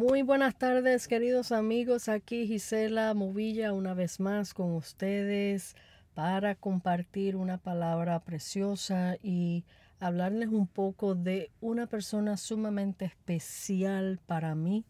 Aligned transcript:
Muy 0.00 0.22
buenas 0.22 0.56
tardes, 0.56 1.06
queridos 1.06 1.52
amigos. 1.52 2.08
Aquí 2.08 2.46
Gisela 2.46 3.12
Movilla 3.12 3.74
una 3.74 3.92
vez 3.92 4.18
más 4.18 4.54
con 4.54 4.72
ustedes 4.72 5.76
para 6.14 6.54
compartir 6.54 7.36
una 7.36 7.58
palabra 7.58 8.18
preciosa 8.20 9.18
y 9.22 9.66
hablarles 9.98 10.48
un 10.48 10.66
poco 10.66 11.14
de 11.14 11.50
una 11.60 11.86
persona 11.86 12.38
sumamente 12.38 13.04
especial 13.04 14.18
para 14.24 14.54
mí. 14.54 14.86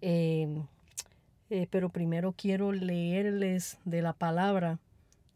Eh, 0.00 0.62
eh, 1.50 1.66
pero 1.70 1.90
primero 1.90 2.32
quiero 2.34 2.72
leerles 2.72 3.80
de 3.84 4.00
la 4.00 4.14
palabra 4.14 4.78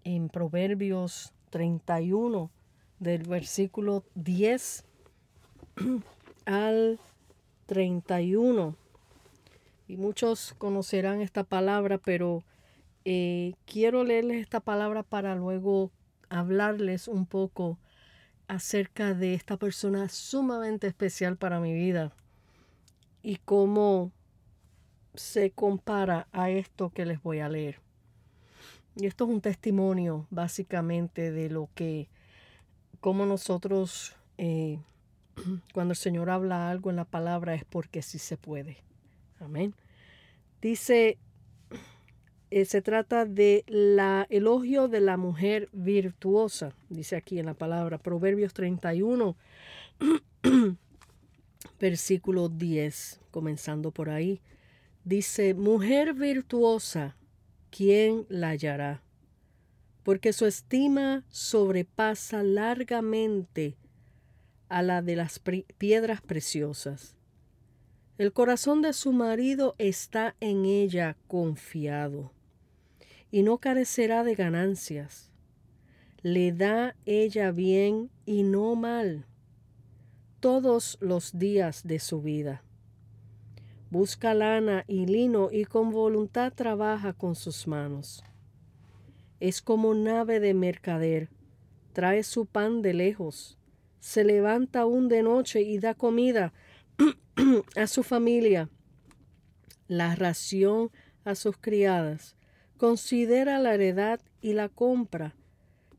en 0.05 0.31
Proverbios 0.31 1.35
31, 1.51 2.51
del 2.99 3.25
versículo 3.25 4.05
10 4.15 4.87
al 6.47 6.99
31. 7.67 8.86
Y 9.89 9.97
muchos 9.97 10.55
conocerán 10.59 11.21
esta 11.21 11.45
palabra, 11.45 11.99
pero 11.99 12.45
eh, 13.05 13.55
quiero 13.67 14.03
leerles 14.05 14.43
esta 14.43 14.61
palabra 14.61 15.03
para 15.03 15.35
luego 15.37 15.93
hablarles 16.29 17.07
un 17.07 17.27
poco 17.27 17.79
acerca 18.49 19.15
de 19.15 19.35
esta 19.35 19.57
persona 19.57 20.09
sumamente 20.09 20.87
especial 20.87 21.37
para 21.37 21.61
mi 21.61 21.73
vida 21.73 22.13
y 23.23 23.37
cómo 23.37 24.13
se 25.15 25.51
compara 25.51 26.29
a 26.33 26.51
esto 26.51 26.91
que 26.91 27.07
les 27.07 27.23
voy 27.23 27.41
a 27.41 27.49
leer. 27.49 27.81
Y 28.97 29.07
esto 29.07 29.25
es 29.25 29.31
un 29.31 29.41
testimonio 29.41 30.27
básicamente 30.31 31.31
de 31.31 31.51
lo 31.51 31.69
que, 31.75 32.09
cómo 33.01 33.27
nosotros, 33.27 34.17
eh, 34.39 34.79
cuando 35.75 35.93
el 35.93 35.97
Señor 35.97 36.31
habla 36.31 36.71
algo 36.71 36.91
en 36.91 36.97
la 36.97 37.05
palabra 37.05 37.55
es 37.55 37.65
porque 37.65 38.03
sí 38.03 38.19
se 38.19 38.37
puede. 38.37 38.79
Amén. 39.41 39.75
Dice, 40.61 41.19
eh, 42.51 42.65
se 42.65 42.81
trata 42.81 43.25
de 43.25 43.65
la 43.67 44.27
elogio 44.31 44.89
de 44.89 45.01
la 45.01 45.17
mujer 45.17 45.69
virtuosa, 45.73 46.75
dice 46.89 47.17
aquí 47.17 47.39
en 47.39 47.47
la 47.47 47.55
palabra, 47.55 47.99
Proverbios 47.99 48.55
31, 48.55 49.37
versículo 51.81 52.49
10, 52.49 53.21
comenzando 53.31 53.91
por 53.91 54.11
ahí. 54.11 54.41
Dice, 55.05 55.55
mujer 55.55 56.15
virtuosa, 56.15 57.17
¿quién 57.71 58.27
la 58.29 58.51
hallará? 58.51 59.03
Porque 60.05 60.33
su 60.33 60.47
estima 60.47 61.25
sobrepasa 61.29 62.45
largamente 62.45 63.77
a 64.69 64.83
la 64.83 65.03
de 65.03 65.17
las 65.17 65.41
piedras 65.79 66.21
preciosas. 66.21 67.16
El 68.19 68.33
corazón 68.33 68.81
de 68.81 68.95
su 68.95 69.13
marido 69.13 69.75
está 69.77 70.37
en 70.41 70.65
ella 70.65 71.19
confiado 71.29 72.33
y 73.31 73.43
no 73.43 73.59
carecerá 73.59 74.25
de 74.25 74.35
ganancias. 74.35 75.31
Le 76.23 76.53
da 76.53 76.97
ella 77.05 77.51
bien 77.51 78.11
y 78.25 78.43
no 78.43 78.75
mal 78.75 79.27
todos 80.41 80.97
los 81.03 81.39
días 81.39 81.87
de 81.87 81.99
su 81.99 82.23
vida. 82.23 82.63
Busca 83.91 84.33
lana 84.33 84.85
y 84.89 85.05
lino 85.05 85.51
y 85.53 85.67
con 85.67 85.91
voluntad 85.91 86.55
trabaja 86.55 87.13
con 87.13 87.35
sus 87.35 87.67
manos. 87.67 88.25
Es 89.41 89.61
como 89.61 89.93
nave 89.93 90.41
de 90.41 90.55
mercader, 90.55 91.29
trae 91.93 92.23
su 92.23 92.47
pan 92.47 92.81
de 92.81 92.95
lejos, 92.95 93.59
se 94.01 94.25
levanta 94.25 94.81
aún 94.81 95.09
de 95.09 95.23
noche 95.23 95.61
y 95.61 95.79
da 95.79 95.93
comida 95.93 96.55
a 97.77 97.87
su 97.87 98.03
familia, 98.03 98.71
la 99.89 100.15
ración 100.15 100.91
a 101.25 101.35
sus 101.35 101.57
criadas, 101.59 102.35
considera 102.79 103.59
la 103.59 103.75
heredad 103.75 104.21
y 104.41 104.55
la 104.55 104.69
compra, 104.69 105.35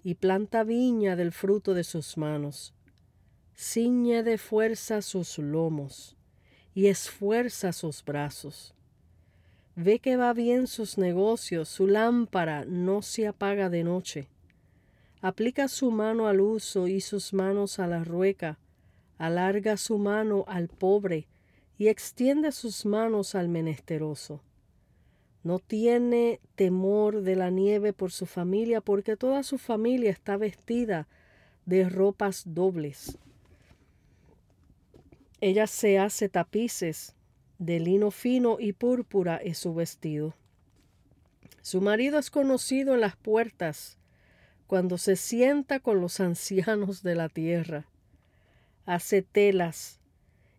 y 0.03 0.15
planta 0.15 0.63
viña 0.63 1.15
del 1.15 1.31
fruto 1.31 1.73
de 1.73 1.83
sus 1.83 2.17
manos. 2.17 2.73
Ciñe 3.55 4.23
de 4.23 4.37
fuerza 4.37 5.01
sus 5.01 5.37
lomos 5.37 6.15
y 6.73 6.87
esfuerza 6.87 7.73
sus 7.73 8.03
brazos. 8.05 8.73
Ve 9.75 9.99
que 9.99 10.15
va 10.15 10.33
bien 10.33 10.65
sus 10.65 10.97
negocios, 10.97 11.69
su 11.69 11.87
lámpara 11.87 12.65
no 12.65 13.01
se 13.01 13.27
apaga 13.27 13.69
de 13.69 13.83
noche. 13.83 14.27
Aplica 15.21 15.67
su 15.67 15.91
mano 15.91 16.27
al 16.27 16.39
uso 16.39 16.87
y 16.87 17.01
sus 17.01 17.33
manos 17.33 17.79
a 17.79 17.87
la 17.87 18.03
rueca, 18.03 18.57
alarga 19.17 19.77
su 19.77 19.97
mano 19.97 20.45
al 20.47 20.67
pobre 20.67 21.27
y 21.77 21.87
extiende 21.87 22.51
sus 22.51 22.85
manos 22.85 23.35
al 23.35 23.49
menesteroso. 23.49 24.41
No 25.43 25.59
tiene 25.59 26.39
temor 26.55 27.21
de 27.21 27.35
la 27.35 27.49
nieve 27.49 27.93
por 27.93 28.11
su 28.11 28.25
familia, 28.25 28.81
porque 28.81 29.15
toda 29.15 29.43
su 29.43 29.57
familia 29.57 30.11
está 30.11 30.35
vestida 30.35 31.07
de 31.65 31.87
ropas 31.87 32.43
dobles. 32.45 33.17
Ella 35.39 35.67
se 35.67 35.99
hace 35.99 36.29
tapices 36.29 37.15
de 37.59 37.79
lino 37.79 38.11
fino 38.11 38.57
y 38.59 38.73
púrpura 38.73 39.37
es 39.37 39.57
su 39.59 39.73
vestido. 39.73 40.33
Su 41.61 41.81
marido 41.81 42.17
es 42.19 42.31
conocido 42.31 42.93
en 42.93 43.01
las 43.01 43.15
puertas 43.15 43.97
cuando 44.67 44.97
se 44.97 45.15
sienta 45.15 45.79
con 45.79 46.01
los 46.01 46.19
ancianos 46.21 47.03
de 47.03 47.15
la 47.15 47.29
tierra. 47.29 47.85
Hace 48.87 49.21
telas 49.21 49.99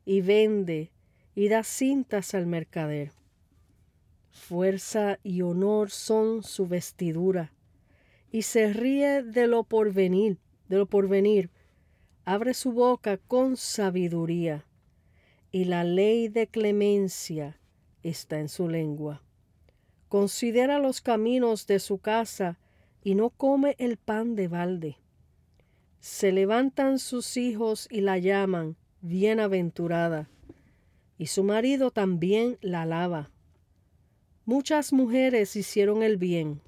y 0.05 0.21
vende 0.21 0.93
y 1.35 1.49
da 1.49 1.65
cintas 1.65 2.35
al 2.35 2.47
mercader. 2.47 3.11
Fuerza 4.29 5.19
y 5.23 5.41
honor 5.41 5.91
son 5.91 6.43
su 6.43 6.67
vestidura, 6.67 7.55
y 8.31 8.43
se 8.43 8.71
ríe 8.75 9.23
de 9.23 9.47
lo 9.47 9.65
porvenir, 9.65 10.39
de 10.69 10.77
lo 10.77 10.85
porvenir. 10.85 11.49
Abre 12.27 12.53
su 12.53 12.73
boca 12.73 13.17
con 13.17 13.57
sabiduría 13.57 14.67
y 15.51 15.65
la 15.65 15.83
ley 15.83 16.29
de 16.29 16.49
clemencia 16.49 17.59
está 18.03 18.41
en 18.41 18.51
su 18.51 18.69
lengua. 18.69 19.23
Considera 20.11 20.79
los 20.79 21.01
caminos 21.01 21.67
de 21.67 21.79
su 21.79 21.97
casa 21.97 22.59
y 23.03 23.15
no 23.15 23.31
come 23.31 23.75
el 23.79 23.97
pan 23.97 24.35
de 24.35 24.49
balde. 24.49 24.99
Se 26.01 26.33
levantan 26.33 26.99
sus 26.99 27.37
hijos 27.37 27.89
y 27.91 28.01
la 28.01 28.19
llaman 28.19 28.77
bienaventurada, 29.01 30.29
y 31.19 31.27
su 31.27 31.45
marido 31.45 31.91
también 31.91 32.59
la 32.61 32.83
alaba. 32.83 33.31
Muchas 34.45 34.93
mujeres 34.93 35.57
hicieron 35.57 36.03
el 36.03 36.17
bien, 36.17 36.63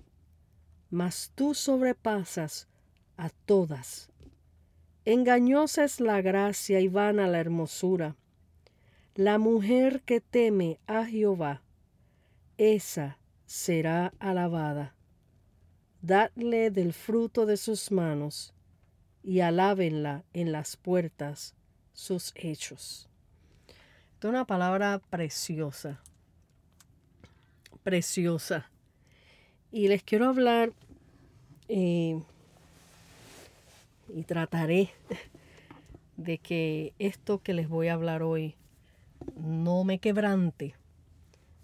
mas 0.91 1.33
tú 1.35 1.55
sobrepasas 1.55 2.69
a 3.17 3.31
todas. 3.31 4.11
Engañosa 5.05 5.85
es 5.85 6.01
la 6.01 6.21
gracia 6.21 6.81
y 6.81 6.89
vana 6.89 7.27
la 7.27 7.41
hermosura. 7.41 8.17
La 9.15 9.39
mujer 9.39 10.03
que 10.03 10.21
teme 10.21 10.79
a 10.87 11.05
Jehová, 11.05 11.63
esa 12.59 13.19
será 13.47 14.13
alabada. 14.19 14.95
Dadle 16.03 16.71
del 16.71 16.93
fruto 16.93 17.47
de 17.47 17.57
sus 17.57 17.91
manos, 17.91 18.55
y 19.23 19.41
alábenla 19.41 20.25
en 20.33 20.53
las 20.53 20.77
puertas 20.77 21.55
sus 21.93 22.33
hechos. 22.35 23.09
Es 24.19 24.25
una 24.25 24.45
palabra 24.45 25.01
preciosa, 25.11 26.01
preciosa. 27.83 28.71
Y 29.73 29.89
les 29.89 30.03
quiero 30.03 30.27
hablar 30.27 30.73
eh, 31.69 32.21
y 34.15 34.23
trataré 34.25 34.91
de 36.17 36.39
que 36.39 36.93
esto 36.99 37.43
que 37.43 37.55
les 37.55 37.69
voy 37.69 37.89
a 37.89 37.95
hablar 37.95 38.23
hoy 38.23 38.57
no 39.37 39.85
me 39.85 39.99
quebrante, 39.99 40.75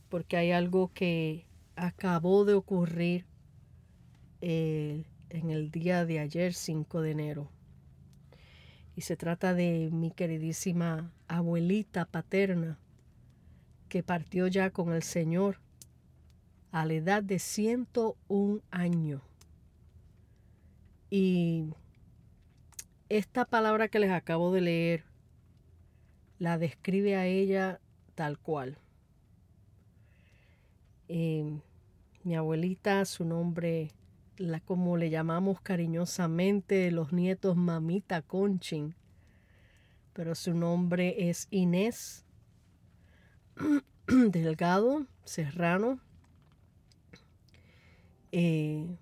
porque 0.09 0.37
hay 0.37 0.53
algo 0.53 0.91
que 0.95 1.47
acabó 1.75 2.45
de 2.45 2.55
ocurrir 2.55 3.27
eh, 4.41 5.05
en 5.31 5.51
el 5.51 5.71
día 5.71 6.05
de 6.05 6.21
ayer, 6.21 6.55
5 6.55 7.01
de 7.01 7.11
enero. 7.11 7.51
Y 8.95 9.03
se 9.03 9.17
trata 9.17 9.55
de 9.55 9.91
mi 9.93 10.11
queridísima 10.11 11.13
abuelita 11.29 12.07
paterna, 12.07 12.79
que 13.89 14.03
partió 14.03 14.47
ya 14.47 14.71
con 14.71 14.93
el 14.93 15.03
Señor 15.03 15.61
a 16.73 16.87
la 16.87 16.95
edad 16.95 17.23
de 17.23 17.39
101 17.39 18.61
años. 18.71 19.23
Y 21.11 21.71
esta 23.09 23.45
palabra 23.45 23.89
que 23.89 23.99
les 23.99 24.11
acabo 24.11 24.53
de 24.53 24.61
leer 24.61 25.05
la 26.39 26.59
describe 26.59 27.17
a 27.17 27.27
ella 27.27 27.81
tal 28.15 28.39
cual. 28.39 28.79
Em, 31.09 31.61
mi 32.25 32.35
abuelita, 32.35 33.05
su 33.05 33.25
nombre, 33.25 33.93
la 34.39 34.61
como 34.61 34.97
le 34.97 35.11
llamamos 35.11 35.61
cariñosamente 35.61 36.91
los 36.91 37.13
nietos 37.13 37.57
mamita 37.57 38.23
Conchin, 38.23 38.95
pero 40.13 40.35
su 40.35 40.55
nombre 40.55 41.29
es 41.29 41.49
Inés. 41.51 42.25
Delgado, 44.07 45.07
Serrano. 45.25 46.01
Eh, 48.33 48.99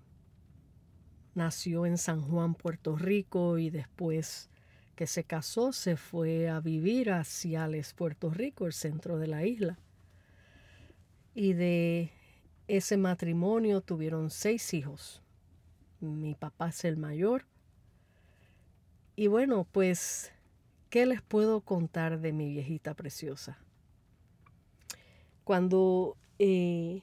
nació 1.33 1.85
en 1.85 1.97
San 1.97 2.21
Juan, 2.21 2.55
Puerto 2.55 2.95
Rico, 2.95 3.57
y 3.57 3.69
después 3.69 4.49
que 4.95 5.07
se 5.07 5.25
casó 5.25 5.73
se 5.73 5.97
fue 5.97 6.49
a 6.49 6.61
vivir 6.61 7.11
a 7.11 7.23
Ciales, 7.25 7.93
Puerto 7.93 8.29
Rico, 8.29 8.65
el 8.65 8.73
centro 8.73 9.17
de 9.17 9.27
la 9.27 9.45
isla. 9.45 9.77
Y 11.33 11.53
de 11.53 12.11
ese 12.67 12.97
matrimonio 12.97 13.81
tuvieron 13.81 14.29
seis 14.29 14.73
hijos. 14.73 15.21
Mi 16.05 16.35
papá 16.35 16.69
es 16.69 16.85
el 16.85 16.97
mayor. 16.97 17.45
Y 19.15 19.27
bueno, 19.27 19.65
pues, 19.71 20.31
¿qué 20.89 21.05
les 21.05 21.21
puedo 21.21 21.61
contar 21.61 22.19
de 22.19 22.33
mi 22.33 22.49
viejita 22.49 22.93
preciosa? 22.93 23.57
Cuando 25.43 26.17
eh, 26.39 27.01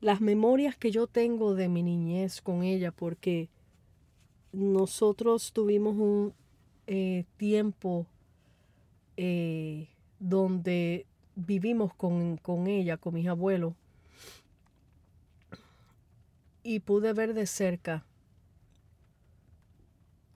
las 0.00 0.20
memorias 0.20 0.76
que 0.76 0.90
yo 0.90 1.06
tengo 1.06 1.54
de 1.54 1.68
mi 1.68 1.82
niñez 1.82 2.40
con 2.40 2.62
ella, 2.62 2.90
porque 2.90 3.48
nosotros 4.52 5.52
tuvimos 5.52 5.96
un 5.96 6.34
eh, 6.86 7.24
tiempo 7.36 8.06
eh, 9.16 9.88
donde 10.18 11.06
vivimos 11.36 11.94
con, 11.94 12.38
con, 12.38 12.66
ella, 12.66 12.96
con 12.96 13.14
mis 13.14 13.28
abuelos, 13.28 13.74
y 16.62 16.80
pude 16.80 17.12
ver 17.12 17.34
de 17.34 17.46
cerca 17.46 18.04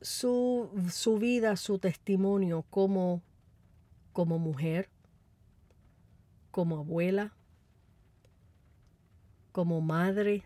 su, 0.00 0.70
su 0.90 1.18
vida, 1.18 1.56
su 1.56 1.78
testimonio 1.78 2.64
como, 2.70 3.22
como 4.12 4.38
mujer, 4.38 4.90
como 6.50 6.78
abuela, 6.78 7.32
como 9.52 9.80
madre 9.80 10.44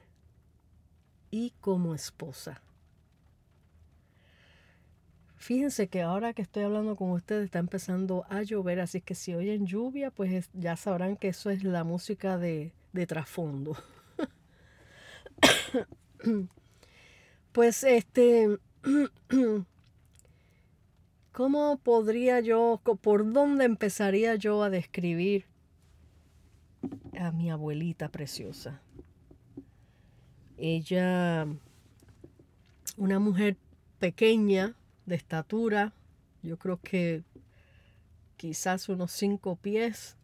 y 1.30 1.52
como 1.60 1.94
esposa. 1.94 2.62
Fíjense 5.36 5.88
que 5.88 6.02
ahora 6.02 6.34
que 6.34 6.42
estoy 6.42 6.64
hablando 6.64 6.94
con 6.94 7.10
ustedes 7.10 7.46
está 7.46 7.58
empezando 7.58 8.26
a 8.28 8.42
llover, 8.42 8.80
así 8.80 9.00
que 9.00 9.14
si 9.14 9.34
oyen 9.34 9.66
lluvia, 9.66 10.10
pues 10.10 10.50
ya 10.52 10.76
sabrán 10.76 11.16
que 11.16 11.28
eso 11.28 11.50
es 11.50 11.64
la 11.64 11.84
música 11.84 12.38
de, 12.38 12.72
de 12.92 13.06
trasfondo. 13.06 13.76
pues 17.52 17.84
este, 17.84 18.58
¿cómo 21.32 21.78
podría 21.78 22.40
yo, 22.40 22.80
por 23.00 23.32
dónde 23.32 23.64
empezaría 23.64 24.34
yo 24.36 24.62
a 24.62 24.70
describir 24.70 25.44
a 27.18 27.30
mi 27.32 27.50
abuelita 27.50 28.08
preciosa? 28.08 28.80
Ella, 30.56 31.46
una 32.96 33.18
mujer 33.18 33.56
pequeña, 33.98 34.74
de 35.08 35.16
estatura, 35.16 35.94
yo 36.42 36.58
creo 36.58 36.78
que 36.80 37.24
quizás 38.36 38.88
unos 38.88 39.10
cinco 39.10 39.56
pies 39.56 40.16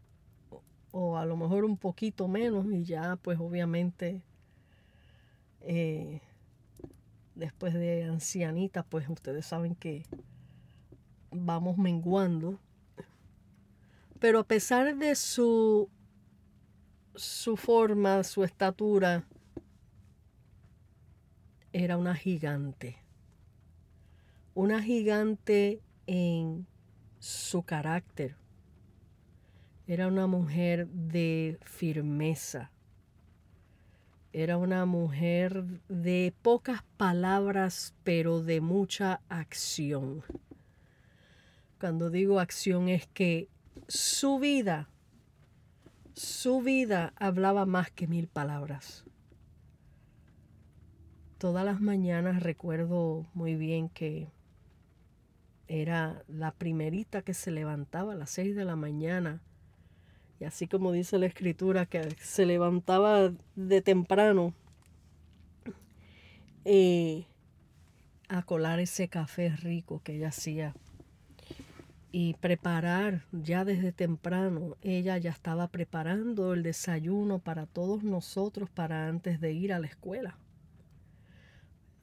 o 0.92 1.16
a 1.16 1.26
lo 1.26 1.36
mejor 1.36 1.64
un 1.64 1.76
poquito 1.76 2.28
menos 2.28 2.66
y 2.70 2.84
ya 2.84 3.16
pues 3.16 3.38
obviamente 3.40 4.22
eh, 5.64 6.20
después 7.34 7.74
de 7.74 8.04
ancianita 8.04 8.82
pues 8.82 9.08
ustedes 9.08 9.46
saben 9.46 9.74
que 9.74 10.04
vamos 11.30 11.78
menguando 11.78 12.58
pero 14.20 14.40
a 14.40 14.44
pesar 14.44 14.96
de 14.96 15.14
su 15.14 15.88
su 17.14 17.56
forma 17.56 18.22
su 18.24 18.44
estatura 18.44 19.24
era 21.72 21.96
una 21.96 22.14
gigante 22.14 23.04
una 24.54 24.80
gigante 24.80 25.82
en 26.06 26.66
su 27.18 27.62
carácter. 27.62 28.36
Era 29.86 30.06
una 30.06 30.26
mujer 30.26 30.86
de 30.88 31.58
firmeza. 31.64 32.70
Era 34.36 34.56
una 34.56 34.84
mujer 34.84 35.62
de 35.88 36.34
pocas 36.42 36.82
palabras, 36.96 37.94
pero 38.02 38.42
de 38.42 38.60
mucha 38.60 39.20
acción. 39.28 40.24
Cuando 41.78 42.10
digo 42.10 42.40
acción 42.40 42.88
es 42.88 43.06
que 43.06 43.48
su 43.86 44.40
vida, 44.40 44.88
su 46.14 46.62
vida 46.62 47.12
hablaba 47.14 47.64
más 47.64 47.92
que 47.92 48.08
mil 48.08 48.26
palabras. 48.26 49.04
Todas 51.38 51.64
las 51.64 51.80
mañanas 51.80 52.42
recuerdo 52.42 53.28
muy 53.34 53.54
bien 53.54 53.88
que 53.88 54.32
era 55.68 56.24
la 56.26 56.50
primerita 56.50 57.22
que 57.22 57.34
se 57.34 57.52
levantaba 57.52 58.14
a 58.14 58.16
las 58.16 58.30
seis 58.30 58.56
de 58.56 58.64
la 58.64 58.74
mañana. 58.74 59.42
Así 60.44 60.66
como 60.66 60.92
dice 60.92 61.18
la 61.18 61.26
escritura, 61.26 61.86
que 61.86 62.10
se 62.20 62.46
levantaba 62.46 63.32
de 63.56 63.82
temprano 63.82 64.54
eh, 66.64 67.26
a 68.28 68.42
colar 68.42 68.80
ese 68.80 69.08
café 69.08 69.50
rico 69.50 70.00
que 70.02 70.16
ella 70.16 70.28
hacía. 70.28 70.74
Y 72.10 72.34
preparar 72.34 73.24
ya 73.32 73.64
desde 73.64 73.90
temprano, 73.90 74.76
ella 74.82 75.18
ya 75.18 75.30
estaba 75.30 75.68
preparando 75.68 76.54
el 76.54 76.62
desayuno 76.62 77.40
para 77.40 77.66
todos 77.66 78.04
nosotros 78.04 78.70
para 78.70 79.08
antes 79.08 79.40
de 79.40 79.52
ir 79.52 79.72
a 79.72 79.80
la 79.80 79.88
escuela. 79.88 80.38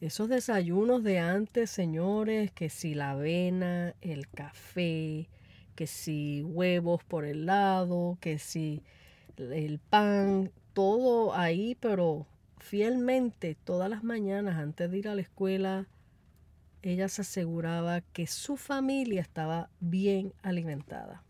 Esos 0.01 0.29
desayunos 0.29 1.03
de 1.03 1.19
antes, 1.19 1.69
señores, 1.69 2.51
que 2.51 2.69
si 2.69 2.95
la 2.95 3.11
avena, 3.11 3.93
el 4.01 4.27
café, 4.27 5.29
que 5.81 5.87
si 5.87 6.43
huevos 6.43 7.03
por 7.03 7.25
el 7.25 7.47
lado, 7.47 8.19
que 8.21 8.37
si 8.37 8.83
el 9.35 9.79
pan, 9.79 10.51
todo 10.73 11.33
ahí, 11.33 11.75
pero 11.79 12.27
fielmente 12.59 13.55
todas 13.55 13.89
las 13.89 14.03
mañanas 14.03 14.59
antes 14.59 14.91
de 14.91 14.99
ir 14.99 15.07
a 15.07 15.15
la 15.15 15.21
escuela, 15.21 15.87
ella 16.83 17.09
se 17.09 17.23
aseguraba 17.23 18.01
que 18.01 18.27
su 18.27 18.57
familia 18.57 19.21
estaba 19.21 19.71
bien 19.79 20.33
alimentada. 20.43 21.23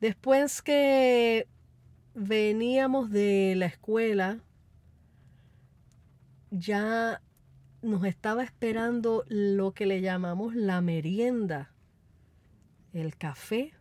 Después 0.00 0.62
que 0.62 1.48
veníamos 2.14 3.10
de 3.10 3.54
la 3.56 3.66
escuela, 3.66 4.38
ya 6.52 7.22
nos 7.82 8.04
estaba 8.04 8.44
esperando 8.44 9.24
lo 9.26 9.72
que 9.72 9.86
le 9.86 10.00
llamamos 10.00 10.54
la 10.54 10.80
merienda. 10.80 11.72
El 12.92 13.16
café 13.16 13.72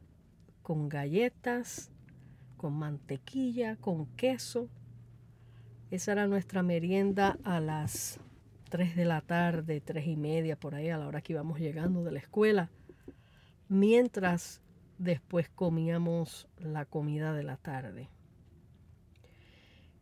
con 0.62 0.88
galletas, 0.88 1.92
con 2.58 2.74
mantequilla, 2.74 3.76
con 3.78 4.06
queso. 4.16 4.70
Esa 5.90 6.12
era 6.12 6.28
nuestra 6.28 6.62
merienda 6.62 7.40
a 7.44 7.60
las 7.60 8.20
3 8.70 8.96
de 8.96 9.06
la 9.06 9.22
tarde, 9.22 9.82
tres 9.82 10.06
y 10.06 10.16
media, 10.16 10.56
por 10.56 10.76
ahí, 10.76 10.90
a 10.90 10.98
la 10.98 11.08
hora 11.08 11.22
que 11.22 11.34
íbamos 11.34 11.60
llegando 11.60 12.04
de 12.04 12.12
la 12.12 12.20
escuela. 12.20 12.70
Mientras 13.68 14.62
después 15.00 15.50
comíamos 15.50 16.48
la 16.60 16.86
comida 16.86 17.34
de 17.34 17.44
la 17.44 17.58
tarde. 17.58 18.10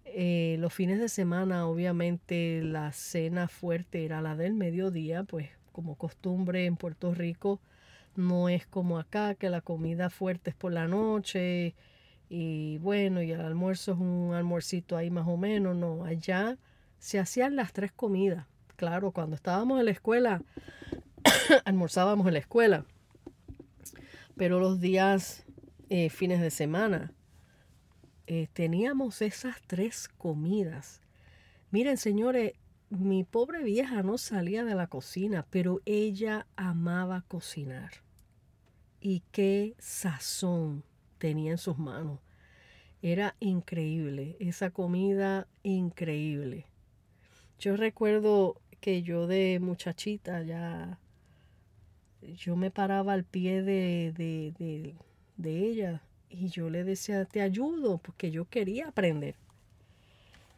Eh, 0.03 0.57
los 0.59 0.73
fines 0.73 0.99
de 0.99 1.09
semana, 1.09 1.67
obviamente, 1.67 2.61
la 2.63 2.91
cena 2.91 3.47
fuerte 3.47 4.03
era 4.03 4.21
la 4.21 4.35
del 4.35 4.53
mediodía, 4.53 5.23
pues 5.23 5.49
como 5.71 5.95
costumbre 5.95 6.65
en 6.65 6.75
Puerto 6.75 7.13
Rico, 7.13 7.61
no 8.17 8.49
es 8.49 8.65
como 8.65 8.99
acá, 8.99 9.35
que 9.35 9.49
la 9.49 9.61
comida 9.61 10.09
fuerte 10.09 10.49
es 10.49 10.55
por 10.55 10.73
la 10.73 10.87
noche 10.87 11.75
y 12.29 12.77
bueno, 12.79 13.21
y 13.21 13.31
el 13.31 13.41
almuerzo 13.41 13.93
es 13.93 13.99
un 13.99 14.33
almuercito 14.33 14.97
ahí 14.97 15.09
más 15.09 15.27
o 15.27 15.37
menos, 15.37 15.75
no, 15.75 16.03
allá 16.03 16.57
se 16.99 17.19
hacían 17.19 17.55
las 17.55 17.73
tres 17.73 17.91
comidas. 17.91 18.45
Claro, 18.75 19.11
cuando 19.11 19.35
estábamos 19.35 19.79
en 19.79 19.85
la 19.85 19.91
escuela, 19.91 20.41
almorzábamos 21.65 22.27
en 22.27 22.33
la 22.33 22.39
escuela, 22.39 22.85
pero 24.35 24.59
los 24.59 24.81
días, 24.81 25.45
eh, 25.89 26.09
fines 26.09 26.41
de 26.41 26.51
semana, 26.51 27.13
eh, 28.25 28.47
teníamos 28.51 29.21
esas 29.21 29.61
tres 29.67 30.09
comidas. 30.09 31.01
Miren, 31.71 31.97
señores, 31.97 32.53
mi 32.89 33.23
pobre 33.23 33.63
vieja 33.63 34.01
no 34.03 34.17
salía 34.17 34.63
de 34.63 34.75
la 34.75 34.87
cocina, 34.87 35.45
pero 35.49 35.81
ella 35.85 36.47
amaba 36.55 37.23
cocinar. 37.27 38.06
Y 38.99 39.21
qué 39.31 39.75
sazón 39.77 40.83
tenía 41.17 41.51
en 41.51 41.57
sus 41.57 41.77
manos. 41.77 42.19
Era 43.01 43.35
increíble, 43.39 44.35
esa 44.39 44.71
comida 44.71 45.47
increíble. 45.63 46.65
Yo 47.59 47.77
recuerdo 47.77 48.59
que 48.81 49.03
yo 49.03 49.27
de 49.27 49.59
muchachita 49.61 50.41
ya, 50.43 50.99
yo 52.37 52.55
me 52.55 52.71
paraba 52.71 53.13
al 53.13 53.23
pie 53.23 53.61
de, 53.61 54.13
de, 54.15 54.95
de 55.37 55.59
ella. 55.67 56.01
Y 56.29 56.49
yo 56.49 56.69
le 56.69 56.83
decía, 56.83 57.25
te 57.25 57.41
ayudo, 57.41 57.99
porque 57.99 58.31
yo 58.31 58.45
quería 58.45 58.89
aprender. 58.89 59.35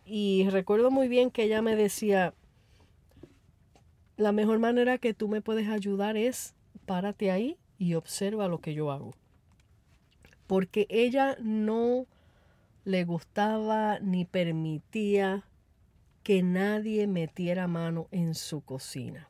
Y 0.06 0.48
recuerdo 0.50 0.90
muy 0.90 1.08
bien 1.08 1.30
que 1.30 1.44
ella 1.44 1.62
me 1.62 1.76
decía, 1.76 2.34
la 4.18 4.32
mejor 4.32 4.60
manera 4.60 4.98
que 4.98 5.14
tú 5.14 5.28
me 5.28 5.42
puedes 5.42 5.68
ayudar 5.68 6.18
es 6.18 6.56
párate 6.86 7.32
ahí 7.32 7.58
y 7.80 7.96
observa 7.96 8.48
lo 8.48 8.60
que 8.60 8.76
yo 8.76 8.92
hago. 8.92 9.16
Porque 10.46 10.86
ella 10.90 11.38
no 11.42 12.06
le 12.84 13.06
gustaba 13.06 14.00
ni 14.00 14.26
permitía 14.26 15.46
que 16.24 16.44
nadie 16.44 17.08
metiera 17.08 17.68
mano 17.68 18.08
en 18.12 18.36
su 18.36 18.62
cocina. 18.62 19.30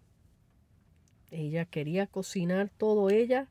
Ella 1.32 1.66
quería 1.66 2.08
cocinar 2.08 2.70
todo 2.70 3.10
ella 3.10 3.48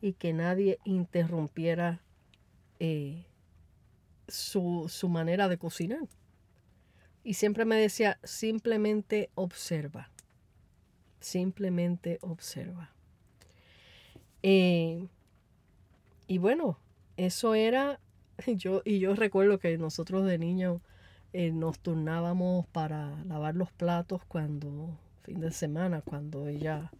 y 0.00 0.12
que 0.12 0.34
nadie 0.34 0.78
interrumpiera 0.84 2.02
eh, 2.78 3.24
su, 4.28 4.86
su 4.88 5.08
manera 5.08 5.48
de 5.48 5.56
cocinar. 5.56 6.06
Y 7.22 7.34
siempre 7.34 7.64
me 7.64 7.76
decía, 7.76 8.18
simplemente 8.22 9.30
observa, 9.34 10.10
simplemente 11.20 12.18
observa. 12.20 12.93
Eh, 14.46 15.08
y 16.26 16.36
bueno, 16.36 16.78
eso 17.16 17.54
era, 17.54 17.98
yo, 18.46 18.82
y 18.84 18.98
yo 18.98 19.14
recuerdo 19.14 19.58
que 19.58 19.78
nosotros 19.78 20.26
de 20.26 20.36
niños 20.36 20.82
eh, 21.32 21.50
nos 21.50 21.78
turnábamos 21.78 22.66
para 22.66 23.24
lavar 23.24 23.56
los 23.56 23.72
platos 23.72 24.22
cuando, 24.28 24.98
fin 25.22 25.40
de 25.40 25.50
semana, 25.50 26.02
cuando 26.02 26.46
ella, 26.46 26.92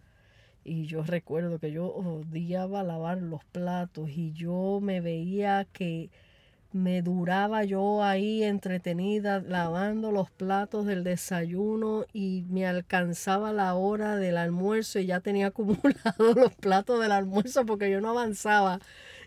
y 0.63 0.87
yo 0.87 1.03
recuerdo 1.03 1.59
que 1.59 1.71
yo 1.71 1.85
odiaba 1.85 2.81
lavar 2.81 3.21
los 3.21 3.45
platos 3.45 4.09
y 4.09 4.33
yo 4.33 4.79
me 4.81 4.99
veía 4.99 5.65
que 5.65 6.09
me 6.75 7.01
duraba 7.01 7.63
yo 7.63 8.03
ahí 8.03 8.43
entretenida 8.43 9.39
lavando 9.39 10.11
los 10.11 10.29
platos 10.29 10.85
del 10.85 11.05
desayuno 11.05 12.05
y 12.11 12.43
me 12.49 12.67
alcanzaba 12.67 13.53
la 13.53 13.75
hora 13.75 14.17
del 14.17 14.35
almuerzo 14.35 14.99
y 14.99 15.05
ya 15.05 15.21
tenía 15.21 15.47
acumulados 15.55 16.35
los 16.35 16.53
platos 16.55 16.99
del 16.99 17.13
almuerzo 17.13 17.65
porque 17.65 17.89
yo 17.89 18.01
no 18.01 18.09
avanzaba. 18.09 18.81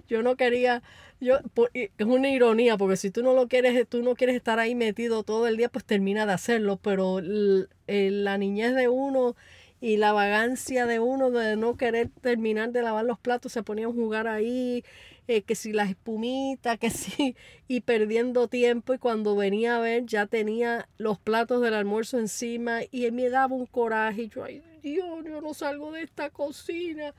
Yo 0.08 0.22
no 0.22 0.36
quería, 0.36 0.82
yo, 1.20 1.38
es 1.72 1.90
una 2.06 2.28
ironía 2.28 2.76
porque 2.76 2.98
si 2.98 3.10
tú 3.10 3.22
no 3.22 3.32
lo 3.32 3.48
quieres, 3.48 3.88
tú 3.88 4.02
no 4.02 4.14
quieres 4.14 4.36
estar 4.36 4.58
ahí 4.58 4.74
metido 4.74 5.22
todo 5.22 5.46
el 5.46 5.56
día, 5.56 5.70
pues 5.70 5.86
termina 5.86 6.26
de 6.26 6.32
hacerlo, 6.34 6.76
pero 6.76 7.22
la 7.22 8.36
niñez 8.36 8.74
de 8.74 8.88
uno 8.88 9.36
y 9.80 9.96
la 9.96 10.12
vagancia 10.12 10.84
de 10.84 10.98
uno 10.98 11.30
de 11.30 11.56
no 11.56 11.78
querer 11.78 12.10
terminar 12.20 12.72
de 12.72 12.82
lavar 12.82 13.06
los 13.06 13.18
platos, 13.18 13.52
se 13.52 13.62
ponía 13.62 13.86
a 13.86 13.92
jugar 13.92 14.28
ahí 14.28 14.84
eh, 15.28 15.42
que 15.42 15.54
si 15.54 15.72
las 15.72 15.90
espumitas, 15.90 16.78
que 16.78 16.90
si, 16.90 17.36
y 17.68 17.82
perdiendo 17.82 18.48
tiempo 18.48 18.94
y 18.94 18.98
cuando 18.98 19.36
venía 19.36 19.76
a 19.76 19.80
ver 19.80 20.06
ya 20.06 20.26
tenía 20.26 20.88
los 20.96 21.18
platos 21.18 21.62
del 21.62 21.74
almuerzo 21.74 22.18
encima 22.18 22.80
y 22.90 23.10
me 23.12 23.28
daba 23.28 23.54
un 23.54 23.66
coraje 23.66 24.22
y 24.22 24.28
yo, 24.28 24.44
ay 24.44 24.62
Dios, 24.82 25.24
yo 25.24 25.40
no 25.40 25.54
salgo 25.54 25.92
de 25.92 26.02
esta 26.02 26.30
cocina. 26.30 27.14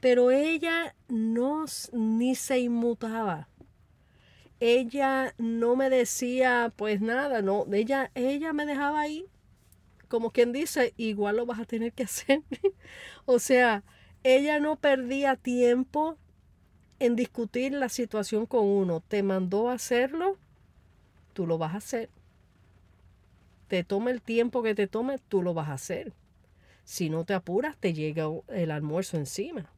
Pero 0.00 0.30
ella 0.30 0.94
no, 1.08 1.64
ni 1.92 2.34
se 2.34 2.58
inmutaba. 2.58 3.48
Ella 4.60 5.34
no 5.38 5.76
me 5.76 5.88
decía 5.90 6.72
pues 6.76 7.00
nada, 7.00 7.42
no, 7.42 7.66
ella, 7.72 8.10
ella 8.14 8.52
me 8.52 8.66
dejaba 8.66 9.00
ahí 9.00 9.26
como 10.08 10.30
quien 10.30 10.52
dice, 10.52 10.94
igual 10.96 11.38
lo 11.38 11.46
vas 11.46 11.58
a 11.58 11.64
tener 11.64 11.92
que 11.92 12.02
hacer. 12.04 12.42
o 13.24 13.38
sea, 13.38 13.82
ella 14.22 14.60
no 14.60 14.76
perdía 14.76 15.36
tiempo 15.36 16.18
en 16.98 17.16
discutir 17.16 17.72
la 17.72 17.88
situación 17.88 18.46
con 18.46 18.64
uno. 18.64 19.00
Te 19.00 19.22
mandó 19.22 19.70
hacerlo, 19.70 20.36
tú 21.32 21.46
lo 21.46 21.58
vas 21.58 21.74
a 21.74 21.78
hacer. 21.78 22.10
Te 23.68 23.84
toma 23.84 24.10
el 24.10 24.22
tiempo 24.22 24.62
que 24.62 24.74
te 24.74 24.86
tome, 24.86 25.18
tú 25.28 25.42
lo 25.42 25.54
vas 25.54 25.68
a 25.68 25.74
hacer. 25.74 26.12
Si 26.84 27.08
no 27.08 27.24
te 27.24 27.34
apuras, 27.34 27.76
te 27.78 27.94
llega 27.94 28.26
el 28.48 28.70
almuerzo 28.70 29.16
encima. 29.16 29.70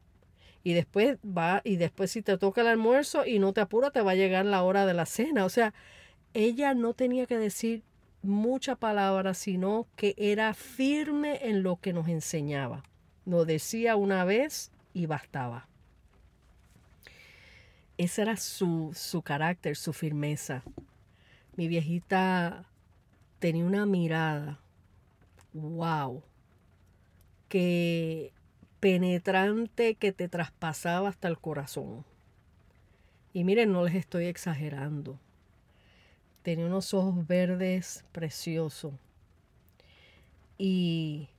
Y 0.63 0.73
después 0.73 1.17
va, 1.25 1.61
y 1.63 1.77
después 1.77 2.11
si 2.11 2.21
te 2.21 2.37
toca 2.37 2.61
el 2.61 2.67
almuerzo 2.67 3.25
y 3.25 3.39
no 3.39 3.53
te 3.53 3.61
apuras, 3.61 3.93
te 3.93 4.01
va 4.01 4.11
a 4.11 4.15
llegar 4.15 4.45
la 4.45 4.63
hora 4.63 4.85
de 4.85 4.93
la 4.93 5.05
cena. 5.05 5.45
O 5.45 5.49
sea, 5.49 5.73
ella 6.33 6.73
no 6.73 6.93
tenía 6.93 7.25
que 7.25 7.37
decir 7.37 7.83
mucha 8.21 8.75
palabra, 8.75 9.33
sino 9.33 9.87
que 9.95 10.13
era 10.17 10.53
firme 10.53 11.39
en 11.47 11.63
lo 11.63 11.77
que 11.77 11.93
nos 11.93 12.09
enseñaba. 12.09 12.83
Lo 13.25 13.45
decía 13.45 13.95
una 13.95 14.25
vez 14.25 14.71
y 14.93 15.05
bastaba. 15.05 15.67
Ese 17.97 18.21
era 18.21 18.37
su, 18.37 18.91
su 18.93 19.23
carácter, 19.23 19.75
su 19.75 19.91
firmeza. 19.91 20.63
Mi 21.55 21.67
viejita 21.67 22.65
tenía 23.39 23.65
una 23.65 23.87
mirada, 23.87 24.59
wow, 25.53 26.21
que 27.49 28.33
penetrante 28.79 29.95
que 29.95 30.11
te 30.11 30.29
traspasaba 30.29 31.09
hasta 31.09 31.27
el 31.27 31.39
corazón. 31.39 32.05
Y 33.33 33.43
miren, 33.43 33.71
no 33.71 33.83
les 33.83 33.95
estoy 33.95 34.25
exagerando. 34.25 35.19
Tenía 36.43 36.67
unos 36.67 36.93
ojos 36.93 37.25
verdes 37.27 38.05
preciosos. 38.11 38.93
Y 40.57 41.29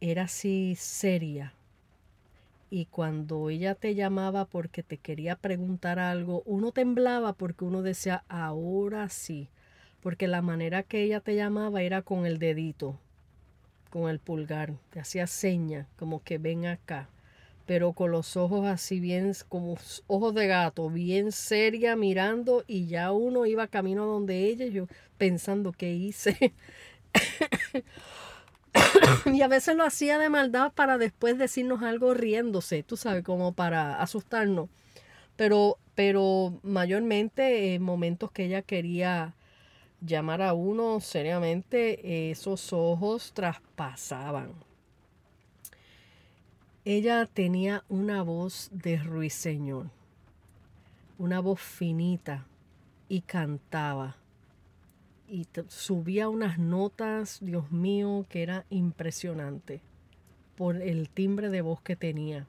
era 0.00 0.24
así 0.24 0.74
seria, 0.76 1.54
y 2.70 2.86
cuando 2.86 3.50
ella 3.50 3.74
te 3.74 3.96
llamaba 3.96 4.44
porque 4.44 4.84
te 4.84 4.96
quería 4.96 5.34
preguntar 5.34 5.98
algo, 5.98 6.42
uno 6.46 6.70
temblaba 6.70 7.32
porque 7.32 7.64
uno 7.64 7.82
decía, 7.82 8.24
ahora 8.28 9.08
sí, 9.08 9.48
porque 10.00 10.28
la 10.28 10.40
manera 10.40 10.84
que 10.84 11.02
ella 11.02 11.20
te 11.20 11.34
llamaba 11.34 11.82
era 11.82 12.02
con 12.02 12.26
el 12.26 12.38
dedito, 12.38 12.98
con 13.90 14.08
el 14.08 14.20
pulgar, 14.20 14.74
te 14.90 15.00
hacía 15.00 15.26
seña, 15.26 15.88
como 15.96 16.22
que 16.22 16.38
ven 16.38 16.66
acá, 16.66 17.08
pero 17.66 17.92
con 17.92 18.12
los 18.12 18.36
ojos 18.36 18.64
así 18.66 19.00
bien, 19.00 19.32
como 19.48 19.76
ojos 20.06 20.34
de 20.34 20.46
gato, 20.46 20.88
bien 20.90 21.32
seria 21.32 21.96
mirando 21.96 22.64
y 22.68 22.86
ya 22.86 23.10
uno 23.10 23.46
iba 23.46 23.66
camino 23.66 24.06
donde 24.06 24.44
ella, 24.44 24.66
yo 24.66 24.86
pensando 25.18 25.72
qué 25.72 25.92
hice. 25.92 26.54
y 29.26 29.42
a 29.42 29.48
veces 29.48 29.76
lo 29.76 29.84
hacía 29.84 30.18
de 30.18 30.28
maldad 30.28 30.72
para 30.72 30.98
después 30.98 31.38
decirnos 31.38 31.82
algo 31.82 32.14
riéndose, 32.14 32.82
tú 32.82 32.96
sabes, 32.96 33.24
como 33.24 33.52
para 33.52 34.00
asustarnos. 34.00 34.68
Pero, 35.36 35.78
pero 35.94 36.58
mayormente 36.62 37.74
en 37.74 37.82
momentos 37.82 38.30
que 38.30 38.44
ella 38.44 38.62
quería 38.62 39.34
llamar 40.00 40.42
a 40.42 40.54
uno 40.54 41.00
seriamente, 41.00 42.30
esos 42.30 42.72
ojos 42.72 43.32
traspasaban. 43.32 44.52
Ella 46.84 47.26
tenía 47.26 47.84
una 47.88 48.22
voz 48.22 48.70
de 48.72 48.96
ruiseñor, 48.96 49.90
una 51.18 51.40
voz 51.40 51.60
finita 51.60 52.46
y 53.08 53.20
cantaba 53.20 54.16
y 55.30 55.46
subía 55.68 56.28
unas 56.28 56.58
notas, 56.58 57.38
Dios 57.40 57.70
mío, 57.70 58.26
que 58.28 58.42
era 58.42 58.66
impresionante 58.68 59.80
por 60.56 60.76
el 60.76 61.08
timbre 61.08 61.48
de 61.50 61.62
voz 61.62 61.80
que 61.80 61.94
tenía. 61.94 62.48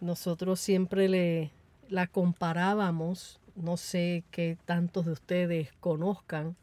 Nosotros 0.00 0.60
siempre 0.60 1.08
le 1.08 1.50
la 1.88 2.06
comparábamos, 2.06 3.40
no 3.54 3.76
sé 3.76 4.24
qué 4.30 4.56
tantos 4.64 5.06
de 5.06 5.12
ustedes 5.12 5.72
conozcan 5.80 6.56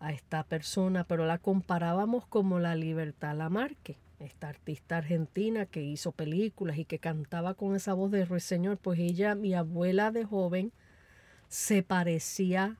a 0.00 0.12
esta 0.12 0.44
persona, 0.44 1.04
pero 1.04 1.26
la 1.26 1.38
comparábamos 1.38 2.24
como 2.26 2.60
la 2.60 2.76
Libertad 2.76 3.36
Lamarque, 3.36 3.98
esta 4.20 4.48
artista 4.48 4.98
argentina 4.98 5.66
que 5.66 5.82
hizo 5.82 6.12
películas 6.12 6.78
y 6.78 6.84
que 6.84 6.98
cantaba 6.98 7.54
con 7.54 7.74
esa 7.74 7.92
voz 7.92 8.10
de 8.10 8.24
ruiseñor, 8.24 8.78
pues 8.78 9.00
ella, 9.00 9.34
mi 9.34 9.54
abuela 9.54 10.10
de 10.10 10.24
joven, 10.24 10.72
se 11.48 11.82
parecía 11.82 12.78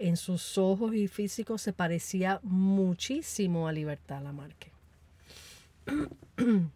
en 0.00 0.16
sus 0.16 0.56
ojos 0.56 0.94
y 0.94 1.08
físicos 1.08 1.60
se 1.60 1.74
parecía 1.74 2.40
muchísimo 2.42 3.68
a 3.68 3.72
Libertad 3.72 4.22
Lamarque. 4.22 4.72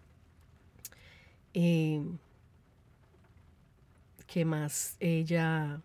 eh, 1.54 2.02
¿Qué 4.26 4.44
más? 4.44 4.96
Ella, 5.00 5.80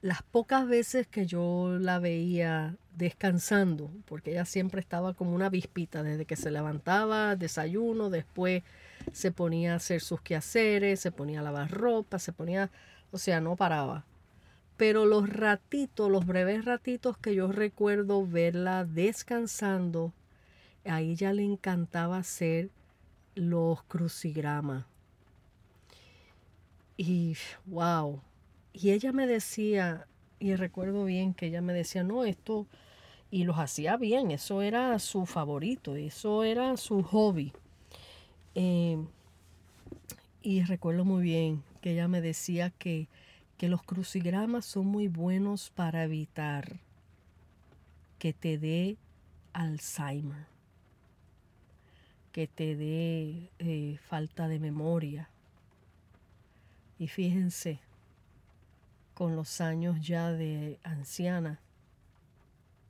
las 0.00 0.22
pocas 0.22 0.68
veces 0.68 1.08
que 1.08 1.26
yo 1.26 1.76
la 1.80 1.98
veía 1.98 2.76
descansando, 2.96 3.90
porque 4.04 4.30
ella 4.30 4.44
siempre 4.44 4.80
estaba 4.80 5.12
como 5.12 5.34
una 5.34 5.48
vispita, 5.48 6.04
desde 6.04 6.24
que 6.24 6.36
se 6.36 6.52
levantaba, 6.52 7.34
desayuno, 7.34 8.10
después 8.10 8.62
se 9.12 9.32
ponía 9.32 9.72
a 9.72 9.76
hacer 9.76 10.02
sus 10.02 10.20
quehaceres, 10.20 11.00
se 11.00 11.10
ponía 11.10 11.40
a 11.40 11.42
lavar 11.42 11.68
ropa, 11.70 12.20
se 12.20 12.32
ponía, 12.32 12.70
o 13.10 13.18
sea, 13.18 13.40
no 13.40 13.56
paraba 13.56 14.04
pero 14.76 15.06
los 15.06 15.28
ratitos, 15.28 16.10
los 16.10 16.26
breves 16.26 16.64
ratitos 16.64 17.16
que 17.18 17.34
yo 17.34 17.52
recuerdo 17.52 18.26
verla 18.26 18.84
descansando, 18.84 20.12
a 20.84 21.00
ella 21.00 21.32
le 21.32 21.44
encantaba 21.44 22.18
hacer 22.18 22.70
los 23.34 23.82
crucigramas. 23.84 24.84
Y 26.96 27.36
wow. 27.66 28.20
Y 28.72 28.90
ella 28.90 29.12
me 29.12 29.26
decía, 29.26 30.06
y 30.38 30.54
recuerdo 30.56 31.04
bien 31.04 31.34
que 31.34 31.46
ella 31.46 31.60
me 31.60 31.72
decía, 31.72 32.02
no, 32.02 32.24
esto, 32.24 32.66
y 33.30 33.44
los 33.44 33.58
hacía 33.58 33.96
bien, 33.96 34.30
eso 34.30 34.62
era 34.62 34.98
su 34.98 35.26
favorito, 35.26 35.96
eso 35.96 36.44
era 36.44 36.76
su 36.76 37.02
hobby. 37.02 37.52
Eh, 38.54 38.98
y 40.42 40.62
recuerdo 40.64 41.04
muy 41.04 41.22
bien 41.22 41.62
que 41.80 41.92
ella 41.92 42.08
me 42.08 42.20
decía 42.20 42.70
que, 42.70 43.08
que 43.62 43.68
los 43.68 43.84
crucigramas 43.84 44.64
son 44.64 44.86
muy 44.86 45.06
buenos 45.06 45.70
para 45.70 46.02
evitar 46.02 46.80
que 48.18 48.32
te 48.32 48.58
dé 48.58 48.96
Alzheimer, 49.52 50.46
que 52.32 52.48
te 52.48 52.74
dé 52.74 53.52
eh, 53.60 53.98
falta 54.08 54.48
de 54.48 54.58
memoria. 54.58 55.30
Y 56.98 57.06
fíjense, 57.06 57.78
con 59.14 59.36
los 59.36 59.60
años 59.60 60.04
ya 60.04 60.32
de 60.32 60.80
anciana, 60.82 61.60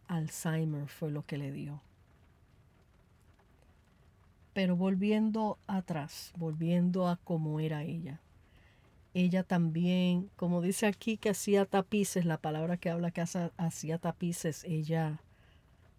Alzheimer 0.09 0.89
fue 0.89 1.11
lo 1.11 1.27
que 1.27 1.37
le 1.37 1.53
dio. 1.53 1.83
Pero 4.55 4.75
volviendo 4.75 5.59
atrás, 5.67 6.33
volviendo 6.39 7.09
a 7.09 7.17
cómo 7.17 7.61
era 7.61 7.83
ella. 7.83 8.23
Ella 9.15 9.43
también, 9.43 10.31
como 10.37 10.63
dice 10.63 10.87
aquí 10.87 11.19
que 11.19 11.31
hacía 11.31 11.67
tapices, 11.67 12.25
la 12.25 12.39
palabra 12.39 12.79
que 12.79 12.91
habla 12.91 13.11
que 13.11 13.23
hacía 13.57 13.99
tapices, 13.99 14.65
ella 14.65 15.21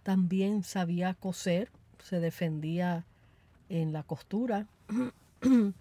también 0.01 0.63
sabía 0.63 1.13
coser, 1.13 1.70
se 2.03 2.20
defendía 2.20 3.05
en 3.70 3.93
la 3.93 4.03
costura 4.03 4.67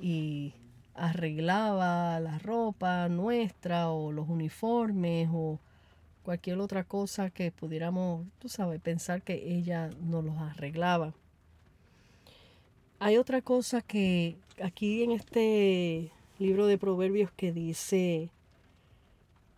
y 0.00 0.54
arreglaba 0.94 2.20
la 2.20 2.38
ropa 2.38 3.08
nuestra 3.08 3.90
o 3.90 4.12
los 4.12 4.28
uniformes 4.28 5.28
o 5.32 5.58
cualquier 6.22 6.58
otra 6.58 6.84
cosa 6.84 7.30
que 7.30 7.50
pudiéramos, 7.50 8.26
tú 8.38 8.48
sabes, 8.48 8.80
pensar 8.80 9.22
que 9.22 9.56
ella 9.56 9.90
nos 10.00 10.24
los 10.24 10.36
arreglaba. 10.38 11.14
Hay 13.00 13.16
otra 13.16 13.42
cosa 13.42 13.80
que 13.82 14.36
aquí 14.62 15.02
en 15.02 15.10
este 15.10 16.12
libro 16.42 16.66
de 16.66 16.76
Proverbios 16.76 17.30
que 17.30 17.52
dice 17.52 18.30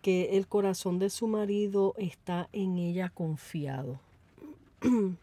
que 0.02 0.36
el 0.36 0.46
corazón 0.46 0.98
de 0.98 1.08
su 1.08 1.26
marido 1.26 1.94
está 1.96 2.48
en 2.52 2.76
ella 2.76 3.08
confiado. 3.08 4.00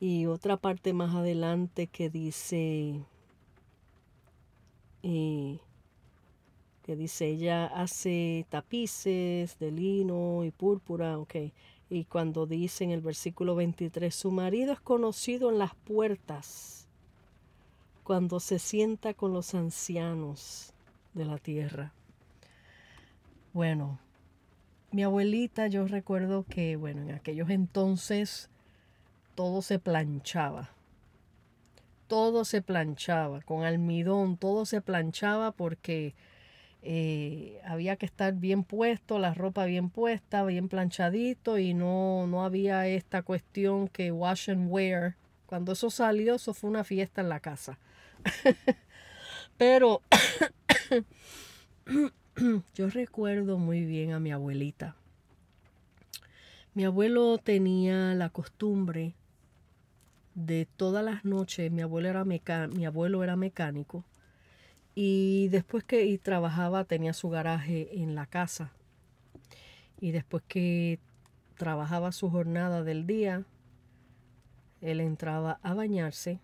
y 0.00 0.26
otra 0.26 0.56
parte 0.56 0.94
más 0.94 1.14
adelante 1.14 1.88
que 1.88 2.08
dice 2.08 3.02
eh, 5.02 5.58
que 6.82 6.96
dice 6.96 7.26
ella 7.26 7.66
hace 7.66 8.46
tapices 8.48 9.58
de 9.58 9.70
lino 9.70 10.42
y 10.42 10.50
púrpura, 10.50 11.18
ok. 11.18 11.34
Y 11.90 12.04
cuando 12.04 12.46
dice 12.46 12.84
en 12.84 12.92
el 12.92 13.02
versículo 13.02 13.54
23, 13.54 14.14
su 14.14 14.30
marido 14.30 14.72
es 14.72 14.80
conocido 14.80 15.50
en 15.50 15.58
las 15.58 15.74
puertas 15.74 16.87
cuando 18.08 18.40
se 18.40 18.58
sienta 18.58 19.12
con 19.12 19.34
los 19.34 19.54
ancianos 19.54 20.72
de 21.12 21.26
la 21.26 21.36
tierra. 21.36 21.92
Bueno, 23.52 23.98
mi 24.92 25.02
abuelita, 25.02 25.66
yo 25.66 25.86
recuerdo 25.86 26.46
que, 26.48 26.76
bueno, 26.76 27.02
en 27.02 27.10
aquellos 27.10 27.50
entonces 27.50 28.48
todo 29.34 29.60
se 29.60 29.78
planchaba. 29.78 30.70
Todo 32.06 32.46
se 32.46 32.62
planchaba, 32.62 33.42
con 33.42 33.64
almidón, 33.64 34.38
todo 34.38 34.64
se 34.64 34.80
planchaba 34.80 35.52
porque 35.52 36.14
eh, 36.80 37.60
había 37.62 37.96
que 37.96 38.06
estar 38.06 38.32
bien 38.32 38.64
puesto, 38.64 39.18
la 39.18 39.34
ropa 39.34 39.66
bien 39.66 39.90
puesta, 39.90 40.44
bien 40.44 40.70
planchadito 40.70 41.58
y 41.58 41.74
no, 41.74 42.26
no 42.26 42.42
había 42.42 42.86
esta 42.86 43.20
cuestión 43.20 43.86
que 43.86 44.12
wash 44.12 44.48
and 44.48 44.72
wear. 44.72 45.16
Cuando 45.44 45.72
eso 45.72 45.90
salió, 45.90 46.36
eso 46.36 46.54
fue 46.54 46.70
una 46.70 46.84
fiesta 46.84 47.20
en 47.20 47.28
la 47.28 47.40
casa. 47.40 47.78
Pero 49.56 50.02
yo 52.74 52.88
recuerdo 52.90 53.58
muy 53.58 53.84
bien 53.84 54.12
a 54.12 54.20
mi 54.20 54.32
abuelita. 54.32 54.96
Mi 56.74 56.84
abuelo 56.84 57.38
tenía 57.38 58.14
la 58.14 58.30
costumbre 58.30 59.14
de 60.34 60.68
todas 60.76 61.04
las 61.04 61.24
noches, 61.24 61.72
mi 61.72 61.82
abuelo 61.82 62.08
era, 62.08 62.24
mi 62.24 62.86
abuelo 62.86 63.24
era 63.24 63.34
mecánico, 63.34 64.04
y 64.94 65.48
después 65.48 65.82
que 65.82 66.16
trabajaba 66.18 66.84
tenía 66.84 67.12
su 67.12 67.30
garaje 67.30 68.00
en 68.00 68.14
la 68.14 68.26
casa. 68.26 68.72
Y 70.00 70.12
después 70.12 70.44
que 70.46 71.00
trabajaba 71.56 72.12
su 72.12 72.30
jornada 72.30 72.84
del 72.84 73.06
día, 73.06 73.44
él 74.80 75.00
entraba 75.00 75.58
a 75.62 75.74
bañarse 75.74 76.40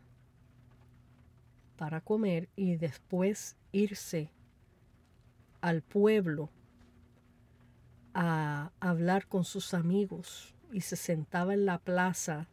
para 1.77 2.01
comer 2.01 2.49
y 2.57 2.77
después 2.77 3.57
irse 3.73 4.31
al 5.61 5.83
pueblo 5.83 6.51
a 8.15 8.71
hablar 8.81 9.27
con 9.27 9.45
sus 9.45 9.75
amigos 9.75 10.55
y 10.73 10.83
se 10.83 10.97
sentaba 10.97 11.55
en 11.55 11.67
la 11.67 11.79
plaza 11.79 12.49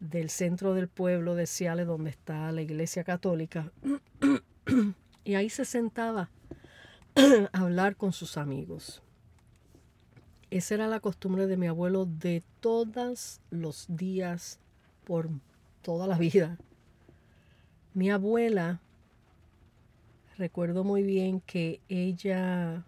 del 0.00 0.30
centro 0.30 0.74
del 0.74 0.88
pueblo 0.88 1.34
de 1.34 1.46
Ciales 1.46 1.86
donde 1.86 2.10
está 2.10 2.50
la 2.50 2.62
iglesia 2.62 3.04
católica 3.04 3.70
y 5.24 5.34
ahí 5.34 5.48
se 5.48 5.64
sentaba 5.64 6.30
a 7.52 7.58
hablar 7.58 7.96
con 7.96 8.12
sus 8.12 8.36
amigos. 8.36 9.02
Esa 10.50 10.74
era 10.74 10.86
la 10.86 11.00
costumbre 11.00 11.46
de 11.46 11.56
mi 11.56 11.66
abuelo 11.66 12.04
de 12.06 12.42
todos 12.60 13.40
los 13.50 13.86
días 13.88 14.58
por 15.04 15.30
toda 15.82 16.06
la 16.06 16.18
vida. 16.18 16.58
Mi 17.94 18.10
abuela, 18.10 18.80
recuerdo 20.38 20.84
muy 20.84 21.02
bien 21.02 21.40
que 21.40 21.80
ella 21.88 22.84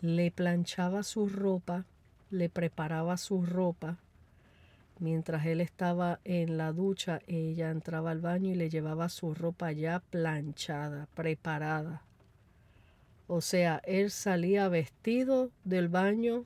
le 0.00 0.30
planchaba 0.30 1.02
su 1.02 1.28
ropa, 1.28 1.84
le 2.30 2.48
preparaba 2.48 3.16
su 3.16 3.44
ropa 3.44 3.98
Mientras 5.00 5.44
él 5.46 5.60
estaba 5.60 6.20
en 6.24 6.56
la 6.56 6.72
ducha, 6.72 7.20
ella 7.26 7.70
entraba 7.70 8.12
al 8.12 8.20
baño 8.20 8.52
y 8.52 8.54
le 8.54 8.70
llevaba 8.70 9.08
su 9.08 9.34
ropa 9.34 9.72
ya 9.72 9.98
planchada, 9.98 11.08
preparada. 11.14 12.02
O 13.26 13.40
sea, 13.40 13.80
él 13.84 14.10
salía 14.10 14.68
vestido 14.68 15.50
del 15.64 15.88
baño 15.88 16.44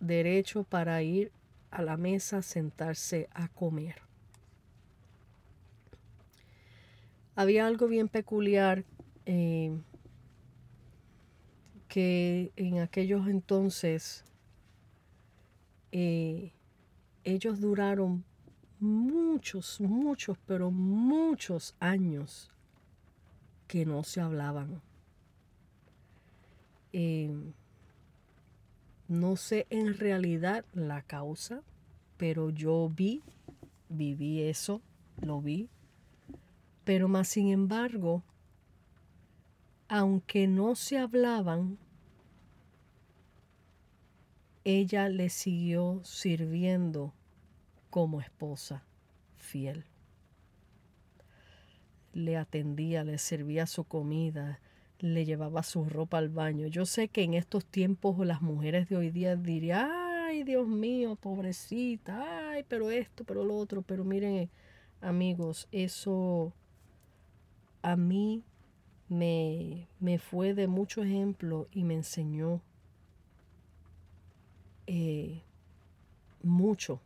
derecho 0.00 0.64
para 0.64 1.02
ir 1.02 1.30
a 1.70 1.82
la 1.82 1.96
mesa 1.96 2.40
sentarse 2.40 3.28
a 3.32 3.48
comer. 3.48 4.05
Había 7.36 7.66
algo 7.66 7.86
bien 7.86 8.08
peculiar 8.08 8.84
eh, 9.26 9.78
que 11.86 12.50
en 12.56 12.78
aquellos 12.78 13.28
entonces 13.28 14.24
eh, 15.92 16.52
ellos 17.24 17.60
duraron 17.60 18.24
muchos, 18.80 19.80
muchos, 19.82 20.38
pero 20.46 20.70
muchos 20.70 21.74
años 21.78 22.50
que 23.68 23.84
no 23.84 24.02
se 24.02 24.20
hablaban. 24.20 24.80
Eh, 26.94 27.30
no 29.08 29.36
sé 29.36 29.66
en 29.68 29.98
realidad 29.98 30.64
la 30.72 31.02
causa, 31.02 31.62
pero 32.16 32.48
yo 32.48 32.88
vi, 32.88 33.22
viví 33.90 34.42
eso, 34.42 34.80
lo 35.20 35.42
vi. 35.42 35.68
Pero 36.86 37.08
más 37.08 37.26
sin 37.26 37.48
embargo, 37.48 38.22
aunque 39.88 40.46
no 40.46 40.76
se 40.76 40.98
hablaban, 40.98 41.78
ella 44.62 45.08
le 45.08 45.28
siguió 45.28 46.00
sirviendo 46.04 47.12
como 47.90 48.20
esposa 48.20 48.84
fiel. 49.34 49.84
Le 52.12 52.36
atendía, 52.36 53.02
le 53.02 53.18
servía 53.18 53.66
su 53.66 53.82
comida, 53.82 54.60
le 55.00 55.24
llevaba 55.24 55.64
su 55.64 55.86
ropa 55.86 56.18
al 56.18 56.28
baño. 56.28 56.68
Yo 56.68 56.86
sé 56.86 57.08
que 57.08 57.24
en 57.24 57.34
estos 57.34 57.64
tiempos 57.66 58.24
las 58.24 58.42
mujeres 58.42 58.88
de 58.88 58.96
hoy 58.96 59.10
día 59.10 59.34
dirían, 59.34 59.90
ay 59.90 60.44
Dios 60.44 60.68
mío, 60.68 61.16
pobrecita, 61.16 62.50
ay, 62.52 62.64
pero 62.68 62.92
esto, 62.92 63.24
pero 63.24 63.44
lo 63.44 63.56
otro, 63.56 63.82
pero 63.82 64.04
miren 64.04 64.48
amigos, 65.00 65.66
eso 65.72 66.54
a 67.86 67.94
mí 67.94 68.42
me, 69.08 69.86
me 70.00 70.18
fue 70.18 70.54
de 70.54 70.66
mucho 70.66 71.04
ejemplo 71.04 71.68
y 71.70 71.84
me 71.84 71.94
enseñó 71.94 72.60
eh, 74.88 75.40
mucho. 76.42 77.00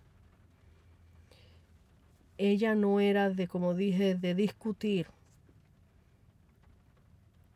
Ella 2.39 2.75
no 2.75 2.99
era 2.99 3.31
de, 3.31 3.47
como 3.47 3.73
dije, 3.75 4.17
de 4.17 4.35
discutir, 4.35 5.07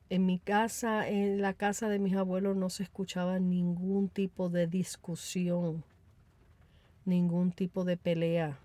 En 0.08 0.24
mi 0.24 0.38
casa, 0.38 1.06
en 1.06 1.42
la 1.42 1.52
casa 1.52 1.90
de 1.90 1.98
mis 1.98 2.14
abuelos, 2.14 2.56
no 2.56 2.70
se 2.70 2.84
escuchaba 2.84 3.38
ningún 3.38 4.08
tipo 4.08 4.48
de 4.48 4.66
discusión, 4.66 5.84
ningún 7.04 7.52
tipo 7.52 7.84
de 7.84 7.96
pelea. 7.96 8.58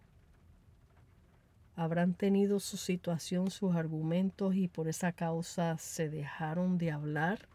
Habrán 1.80 2.14
tenido 2.14 2.60
su 2.60 2.76
situación, 2.76 3.52
sus 3.52 3.74
argumentos 3.74 4.54
y 4.54 4.68
por 4.68 4.90
esa 4.90 5.14
causa 5.14 5.78
se 5.78 6.10
dejaron 6.10 6.78
de 6.78 6.92
hablar. 6.92 7.48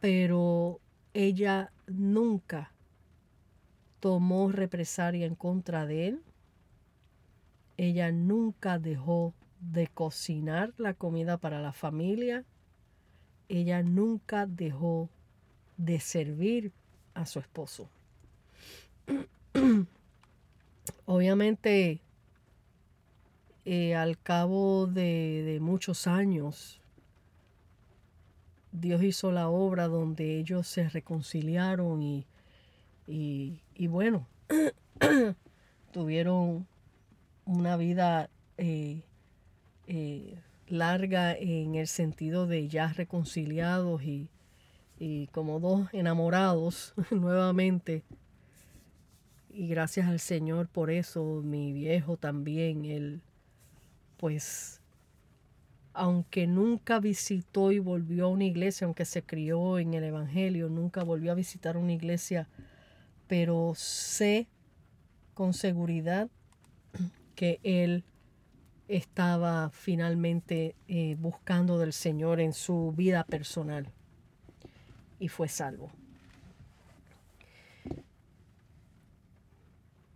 Pero 0.00 0.80
ella 1.14 1.70
nunca 1.86 2.72
tomó 4.00 4.50
represalia 4.50 5.26
en 5.26 5.36
contra 5.36 5.86
de 5.86 6.08
él. 6.08 6.22
Ella 7.76 8.10
nunca 8.10 8.80
dejó 8.80 9.32
de 9.60 9.86
cocinar 9.86 10.74
la 10.76 10.92
comida 10.92 11.36
para 11.36 11.62
la 11.62 11.72
familia. 11.72 12.44
Ella 13.48 13.84
nunca 13.84 14.44
dejó 14.44 15.08
de 15.76 16.00
servir 16.00 16.72
a 17.14 17.26
su 17.26 17.38
esposo. 17.38 17.88
Obviamente, 21.04 22.00
eh, 23.68 23.96
al 23.96 24.16
cabo 24.16 24.86
de, 24.86 25.58
muchos 25.60 26.06
años, 26.06 26.80
Dios 28.70 29.02
hizo 29.02 29.32
la 29.32 29.48
obra 29.48 29.88
donde 29.88 30.38
ellos 30.38 30.68
se 30.68 30.88
reconciliaron 30.88 32.00
y, 32.00 32.26
y, 33.08 33.86
bueno, 33.88 34.28
tuvieron 35.92 36.64
una 37.44 37.76
vida 37.76 38.30
eh, 38.56 39.02
eh, 39.88 40.38
larga 40.68 41.32
en 41.36 41.74
el 41.74 41.88
sentido 41.88 42.46
de 42.46 42.68
ya 42.68 42.92
reconciliados 42.92 44.00
y, 44.04 44.28
como 45.32 45.58
dos 45.58 45.88
enamorados 45.92 46.94
nuevamente. 47.10 48.04
Y 49.50 49.66
gracias 49.66 50.06
al 50.06 50.20
Señor 50.20 50.68
por 50.68 50.88
eso, 50.92 51.42
mi 51.42 51.72
viejo 51.72 52.16
también, 52.16 52.84
él 52.84 53.22
pues 54.16 54.80
aunque 55.92 56.46
nunca 56.46 57.00
visitó 57.00 57.72
y 57.72 57.78
volvió 57.78 58.26
a 58.26 58.28
una 58.28 58.44
iglesia, 58.44 58.84
aunque 58.84 59.06
se 59.06 59.22
crió 59.22 59.78
en 59.78 59.94
el 59.94 60.04
Evangelio, 60.04 60.68
nunca 60.68 61.02
volvió 61.02 61.32
a 61.32 61.34
visitar 61.34 61.78
una 61.78 61.94
iglesia, 61.94 62.48
pero 63.28 63.72
sé 63.74 64.46
con 65.32 65.54
seguridad 65.54 66.28
que 67.34 67.60
él 67.62 68.04
estaba 68.88 69.70
finalmente 69.70 70.76
eh, 70.86 71.16
buscando 71.18 71.78
del 71.78 71.94
Señor 71.94 72.40
en 72.40 72.52
su 72.52 72.92
vida 72.94 73.24
personal 73.24 73.90
y 75.18 75.28
fue 75.28 75.48
salvo. 75.48 75.90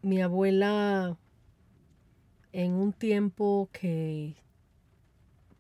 Mi 0.03 0.21
abuela 0.21 1.17
en 2.53 2.73
un 2.73 2.93
tiempo 2.93 3.69
que 3.73 4.35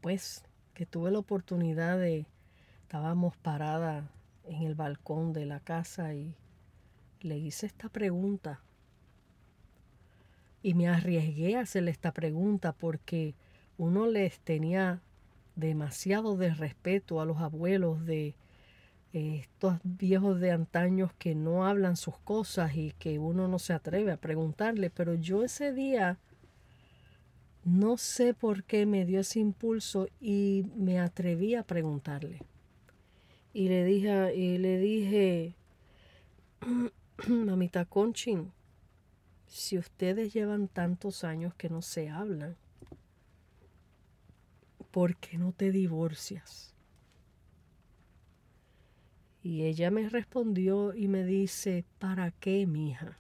pues 0.01 0.45
que 0.75 0.87
tuve 0.87 1.11
la 1.11 1.19
oportunidad 1.19 1.99
de 1.99 2.27
estábamos 2.83 3.37
parada 3.37 4.11
en 4.45 4.63
el 4.63 4.75
balcón 4.75 5.33
de 5.33 5.47
la 5.47 5.61
casa 5.61 6.15
y 6.15 6.35
le 7.21 7.39
hice 7.39 7.67
esta 7.67 7.89
pregunta. 7.89 8.61
Y 10.63 10.75
me 10.75 10.89
arriesgué 10.89 11.57
a 11.57 11.61
hacerle 11.61 11.91
esta 11.91 12.13
pregunta 12.13 12.73
porque 12.73 13.35
uno 13.79 14.07
les 14.07 14.41
tenía 14.41 15.01
demasiado 15.55 16.37
de 16.37 16.53
respeto 16.53 17.21
a 17.21 17.25
los 17.25 17.39
abuelos 17.39 18.05
de 18.05 18.35
eh, 19.13 19.41
estos 19.41 19.79
viejos 19.85 20.41
de 20.41 20.51
antaños 20.51 21.13
que 21.19 21.35
no 21.35 21.67
hablan 21.67 21.97
sus 21.97 22.19
cosas 22.19 22.75
y 22.75 22.93
que 22.99 23.19
uno 23.19 23.49
no 23.49 23.59
se 23.59 23.73
atreve 23.73 24.13
a 24.13 24.17
preguntarle, 24.17 24.91
pero 24.91 25.15
yo 25.15 25.45
ese 25.45 25.73
día 25.73 26.19
no 27.65 27.99
sé 27.99 28.33
por 28.35 28.65
qué 28.65 28.87
me 28.87 29.05
dio 29.05 29.21
ese 29.21 29.39
impulso 29.39 30.09
y 30.21 30.65
me 30.77 30.99
atreví 30.99 31.55
a 31.55 31.63
preguntarle. 31.63 32.43
Y 33.53 33.69
le 33.69 33.85
dije, 33.85 34.35
y 34.35 34.59
le 34.59 34.79
dije, 34.79 35.55
mamita 37.29 37.85
Conchin, 37.85 38.53
si 39.47 39.77
ustedes 39.77 40.33
llevan 40.33 40.69
tantos 40.69 41.25
años 41.25 41.55
que 41.55 41.69
no 41.69 41.83
se 41.83 42.09
hablan, 42.09 42.57
¿por 44.91 45.17
qué 45.17 45.37
no 45.37 45.53
te 45.53 45.71
divorcias? 45.71 46.75
Y 49.43 49.63
ella 49.63 49.91
me 49.91 50.09
respondió 50.09 50.95
y 50.95 51.09
me 51.09 51.25
dice, 51.25 51.85
¿para 51.99 52.31
qué, 52.31 52.67
mija? 52.67 53.19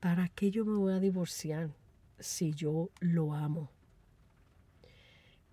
¿Para 0.00 0.28
qué 0.28 0.50
yo 0.50 0.64
me 0.64 0.78
voy 0.78 0.94
a 0.94 1.00
divorciar 1.00 1.70
si 2.20 2.52
yo 2.52 2.90
lo 3.00 3.34
amo? 3.34 3.70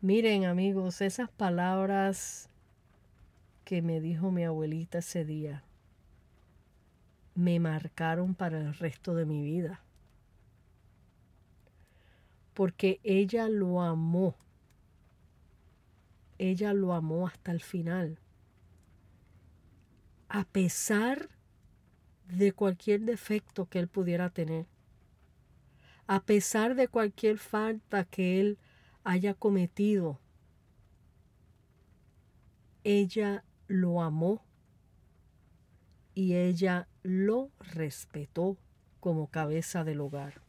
Miren 0.02 0.46
amigos, 0.46 1.02
esas 1.02 1.30
palabras 1.30 2.50
que 3.66 3.82
me 3.82 4.00
dijo 4.00 4.32
mi 4.32 4.46
abuelita 4.46 5.00
ese 5.00 5.26
día, 5.26 5.64
me 7.36 7.60
marcaron 7.60 8.36
para 8.36 8.60
el 8.60 8.74
resto 8.74 9.16
de 9.16 9.26
mi 9.26 9.42
vida. 9.42 9.82
Porque 12.54 13.00
ella 13.04 13.50
lo 13.50 13.82
amó. 13.82 14.36
Ella 16.38 16.74
lo 16.74 16.94
amó 16.94 17.28
hasta 17.28 17.52
el 17.52 17.62
final. 17.62 18.20
A 20.30 20.44
pesar 20.46 21.30
de 22.28 22.52
cualquier 22.52 23.02
defecto 23.02 23.66
que 23.66 23.80
él 23.80 23.88
pudiera 23.88 24.30
tener. 24.30 24.66
A 26.08 26.22
pesar 26.22 26.76
de 26.76 26.88
cualquier 26.88 27.38
falta 27.38 28.06
que 28.06 28.40
él 28.40 28.58
haya 29.04 29.34
cometido. 29.34 30.20
Ella 32.84 33.44
lo 33.68 34.02
amó 34.02 34.44
y 36.14 36.36
ella 36.36 36.88
lo 37.04 37.52
respetó 37.60 38.58
como 39.00 39.28
cabeza 39.28 39.84
del 39.84 40.02
hogar. 40.02 40.42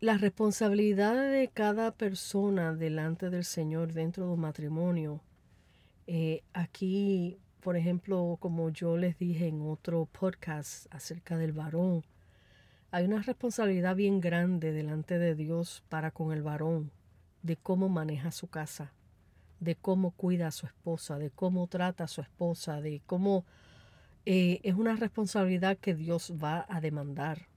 La 0.00 0.16
responsabilidad 0.16 1.30
de 1.30 1.48
cada 1.48 1.90
persona 1.92 2.72
delante 2.72 3.30
del 3.30 3.44
Señor 3.44 3.92
dentro 3.92 4.26
de 4.26 4.32
un 4.32 4.40
matrimonio, 4.40 5.20
eh, 6.06 6.42
aquí, 6.52 7.38
por 7.60 7.76
ejemplo, 7.76 8.38
como 8.40 8.70
yo 8.70 8.96
les 8.96 9.18
dije 9.18 9.48
en 9.48 9.60
otro 9.60 10.06
podcast 10.06 10.86
acerca 10.92 11.36
del 11.36 11.52
varón, 11.52 12.04
hay 12.90 13.04
una 13.04 13.22
responsabilidad 13.22 13.96
bien 13.96 14.20
grande 14.20 14.72
delante 14.72 15.18
de 15.18 15.34
Dios 15.34 15.84
para 15.88 16.10
con 16.10 16.32
el 16.32 16.42
varón, 16.42 16.90
de 17.42 17.56
cómo 17.56 17.88
maneja 17.88 18.32
su 18.32 18.48
casa, 18.48 18.92
de 19.60 19.76
cómo 19.76 20.12
cuida 20.12 20.46
a 20.48 20.52
su 20.52 20.66
esposa, 20.66 21.18
de 21.18 21.30
cómo 21.30 21.66
trata 21.66 22.04
a 22.04 22.08
su 22.08 22.22
esposa, 22.22 22.80
de 22.80 23.02
cómo 23.04 23.44
eh, 24.24 24.60
es 24.62 24.74
una 24.74 24.96
responsabilidad 24.96 25.76
que 25.76 25.94
Dios 25.94 26.32
va 26.42 26.64
a 26.68 26.80
demandar. 26.80 27.48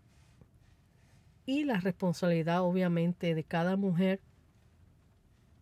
Y 1.46 1.64
la 1.64 1.80
responsabilidad 1.80 2.62
obviamente 2.64 3.34
de 3.34 3.44
cada 3.44 3.78
mujer 3.78 4.22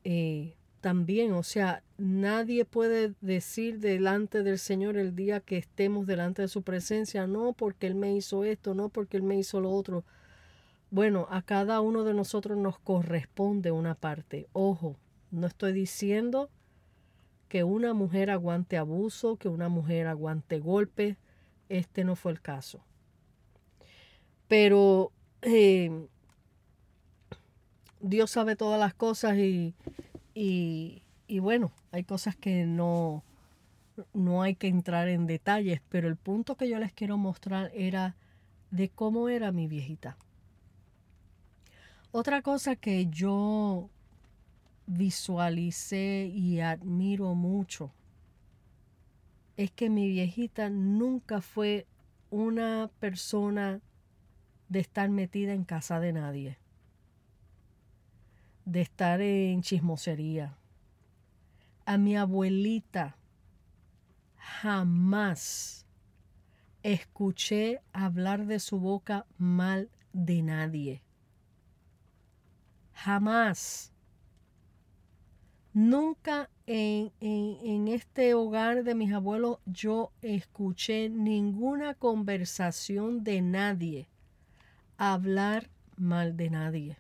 eh, 0.04 0.56
también, 0.80 1.34
o 1.34 1.44
sea, 1.44 1.84
nadie 1.98 2.66
puede 2.66 3.14
decir 3.22 3.80
delante 3.80 4.44
del 4.44 4.58
Señor 4.60 4.98
el 4.98 5.16
día 5.16 5.40
que 5.42 5.58
estemos 5.58 6.08
delante 6.08 6.42
de 6.42 6.48
su 6.48 6.62
presencia, 6.62 7.28
no 7.28 7.54
porque 7.54 7.88
Él 7.88 7.96
me 7.96 8.16
hizo 8.16 8.44
esto, 8.44 8.74
no 8.74 8.90
porque 8.90 9.18
Él 9.18 9.24
me 9.24 9.38
hizo 9.38 9.60
lo 9.60 9.72
otro. 9.72 10.06
Bueno, 10.92 11.28
a 11.30 11.42
cada 11.42 11.82
uno 11.82 12.04
de 12.04 12.14
nosotros 12.14 12.58
nos 12.58 12.80
corresponde 12.80 13.72
una 13.72 13.96
parte. 13.96 14.48
Ojo, 14.54 14.96
no 15.32 15.48
estoy 15.48 15.74
diciendo 15.74 16.50
que 17.48 17.64
una 17.64 17.94
mujer 17.94 18.30
aguante 18.30 18.78
abuso, 18.78 19.38
que 19.38 19.50
una 19.50 19.70
mujer 19.70 20.08
aguante 20.08 20.60
golpe. 20.60 21.18
Este 21.68 22.04
no 22.04 22.16
fue 22.16 22.32
el 22.32 22.42
caso. 22.42 22.84
Pero 24.48 25.12
eh, 25.42 26.08
Dios 28.00 28.32
sabe 28.32 28.56
todas 28.56 28.80
las 28.80 28.94
cosas 28.94 29.38
y, 29.38 29.76
y, 30.42 31.02
y, 31.28 31.40
bueno, 31.40 31.70
hay 31.92 32.06
cosas 32.06 32.34
que 32.38 32.66
no, 32.66 33.26
no 34.14 34.42
hay 34.42 34.56
que 34.56 34.68
entrar 34.68 35.10
en 35.10 35.28
detalles, 35.28 35.82
pero 35.90 36.08
el 36.08 36.16
punto 36.16 36.56
que 36.56 36.70
yo 36.70 36.80
les 36.80 36.94
quiero 36.94 37.18
mostrar 37.18 37.72
era 37.74 38.16
de 38.72 38.88
cómo 38.88 39.28
era 39.28 39.52
mi 39.52 39.68
viejita. 39.68 40.16
Otra 42.12 42.42
cosa 42.42 42.78
que 42.78 43.08
yo 43.08 43.90
visualicé 44.88 46.32
y 46.34 46.62
admiro 46.62 47.36
mucho 47.36 47.92
es 49.58 49.72
que 49.72 49.90
mi 49.90 50.08
viejita 50.08 50.70
nunca 50.70 51.42
fue 51.42 51.86
una 52.30 52.90
persona 53.02 53.82
de 54.70 54.80
estar 54.80 55.10
metida 55.10 55.52
en 55.52 55.66
casa 55.66 56.00
de 56.00 56.14
nadie. 56.14 56.58
De 58.72 58.82
estar 58.82 59.20
en 59.22 59.62
chismosería. 59.62 60.56
A 61.86 61.98
mi 61.98 62.16
abuelita 62.16 63.18
jamás 64.36 65.88
escuché 66.84 67.82
hablar 67.94 68.46
de 68.46 68.60
su 68.60 68.80
boca 68.80 69.26
mal 69.38 69.90
de 70.14 70.44
nadie. 70.44 71.04
Jamás. 72.94 73.92
Nunca 75.74 76.50
en, 76.68 77.12
en, 77.22 77.88
este 77.88 78.34
hogar 78.34 78.84
de 78.84 78.96
mis 78.96 79.14
abuelos 79.14 79.60
yo 79.66 80.12
escuché 80.22 81.10
ninguna 81.10 81.94
conversación 81.94 83.24
de 83.24 83.42
nadie 83.42 84.08
hablar 84.98 85.70
mal 85.96 86.36
de 86.36 86.50
nadie. 86.50 86.98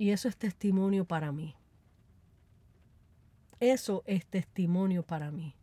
Y 0.00 0.12
eso 0.12 0.28
es 0.28 0.36
testimonio 0.38 1.04
para 1.04 1.30
mí. 1.30 1.54
Eso 3.60 4.02
es 4.06 4.24
testimonio 4.24 5.02
para 5.02 5.30
mí. 5.30 5.54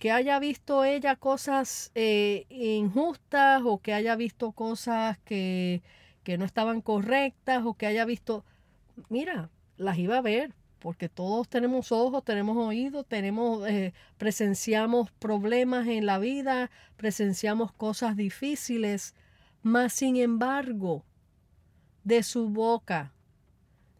Que 0.00 0.10
haya 0.10 0.40
visto 0.40 0.82
ella 0.82 1.14
cosas 1.14 1.92
eh, 1.94 2.46
injustas 2.50 3.62
o 3.64 3.78
que 3.78 3.94
haya 3.94 4.16
visto 4.16 4.50
cosas 4.50 5.18
que, 5.18 5.82
que 6.24 6.36
no 6.36 6.44
estaban 6.44 6.80
correctas 6.80 7.62
o 7.64 7.74
que 7.74 7.86
haya 7.86 8.04
visto, 8.04 8.44
mira, 9.08 9.48
las 9.76 9.96
iba 9.96 10.18
a 10.18 10.20
ver, 10.20 10.52
porque 10.80 11.08
todos 11.08 11.48
tenemos 11.48 11.92
ojos, 11.92 12.24
tenemos 12.24 12.56
oídos, 12.56 13.06
tenemos, 13.06 13.68
eh, 13.68 13.94
presenciamos 14.18 15.12
problemas 15.12 15.86
en 15.86 16.06
la 16.06 16.18
vida, 16.18 16.72
presenciamos 16.96 17.70
cosas 17.70 18.16
difíciles, 18.16 19.14
mas 19.62 19.92
sin 19.92 20.16
embargo, 20.16 21.04
de 22.04 22.22
su 22.22 22.48
boca, 22.48 23.12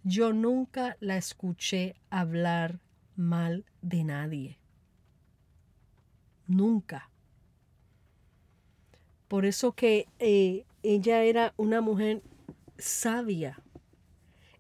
yo 0.03 0.33
nunca 0.33 0.97
la 1.01 1.17
escuché 1.17 1.97
hablar 2.09 2.81
mal 3.17 3.65
de 3.83 4.05
nadie. 4.05 4.59
Nunca. 6.47 7.11
Por 9.29 9.45
eso 9.45 9.73
que 9.73 10.09
eh, 10.19 10.65
ella 10.83 11.23
era 11.23 11.55
una 11.57 11.81
mujer 11.81 12.23
sabia. 12.79 13.63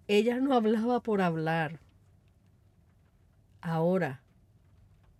Ella 0.06 0.38
no 0.38 0.54
hablaba 0.54 1.00
por 1.00 1.22
hablar. 1.22 1.80
Ahora, 3.60 4.22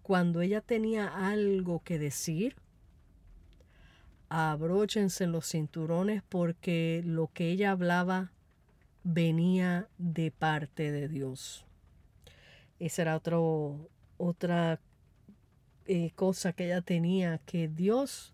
cuando 0.02 0.40
ella 0.40 0.60
tenía 0.60 1.08
algo 1.08 1.82
que 1.82 1.98
decir, 1.98 2.56
abróchense 4.30 5.26
los 5.26 5.46
cinturones 5.46 6.22
porque 6.26 7.02
lo 7.04 7.30
que 7.34 7.50
ella 7.50 7.72
hablaba 7.72 8.32
venía 9.04 9.88
de 9.98 10.30
parte 10.30 10.90
de 10.90 11.08
Dios. 11.08 11.66
Esa 12.78 13.02
era 13.02 13.16
otro, 13.16 13.90
otra 14.16 14.80
eh, 15.86 16.12
cosa 16.14 16.54
que 16.54 16.66
ella 16.66 16.80
tenía, 16.80 17.38
que 17.44 17.68
Dios 17.68 18.32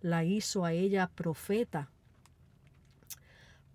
la 0.00 0.24
hizo 0.24 0.64
a 0.64 0.72
ella 0.72 1.10
profeta 1.14 1.90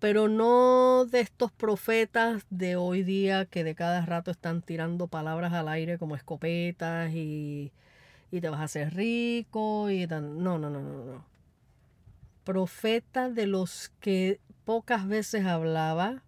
pero 0.02 0.28
no 0.28 1.06
de 1.08 1.20
estos 1.20 1.52
profetas 1.52 2.44
de 2.50 2.74
hoy 2.74 3.04
día 3.04 3.44
que 3.44 3.62
de 3.62 3.76
cada 3.76 4.04
rato 4.04 4.32
están 4.32 4.60
tirando 4.60 5.06
palabras 5.06 5.52
al 5.52 5.68
aire 5.68 5.96
como 5.96 6.16
escopetas 6.16 7.12
y, 7.14 7.70
y 8.32 8.40
te 8.40 8.48
vas 8.48 8.58
a 8.58 8.64
hacer 8.64 8.94
rico 8.94 9.90
y 9.90 10.08
tan, 10.08 10.42
no, 10.42 10.58
no, 10.58 10.70
no, 10.70 10.80
no, 10.80 11.04
no. 11.04 11.31
Profeta 12.44 13.30
de 13.30 13.46
los 13.46 13.92
que 14.00 14.40
pocas 14.64 15.06
veces 15.06 15.44
hablaba, 15.44 16.24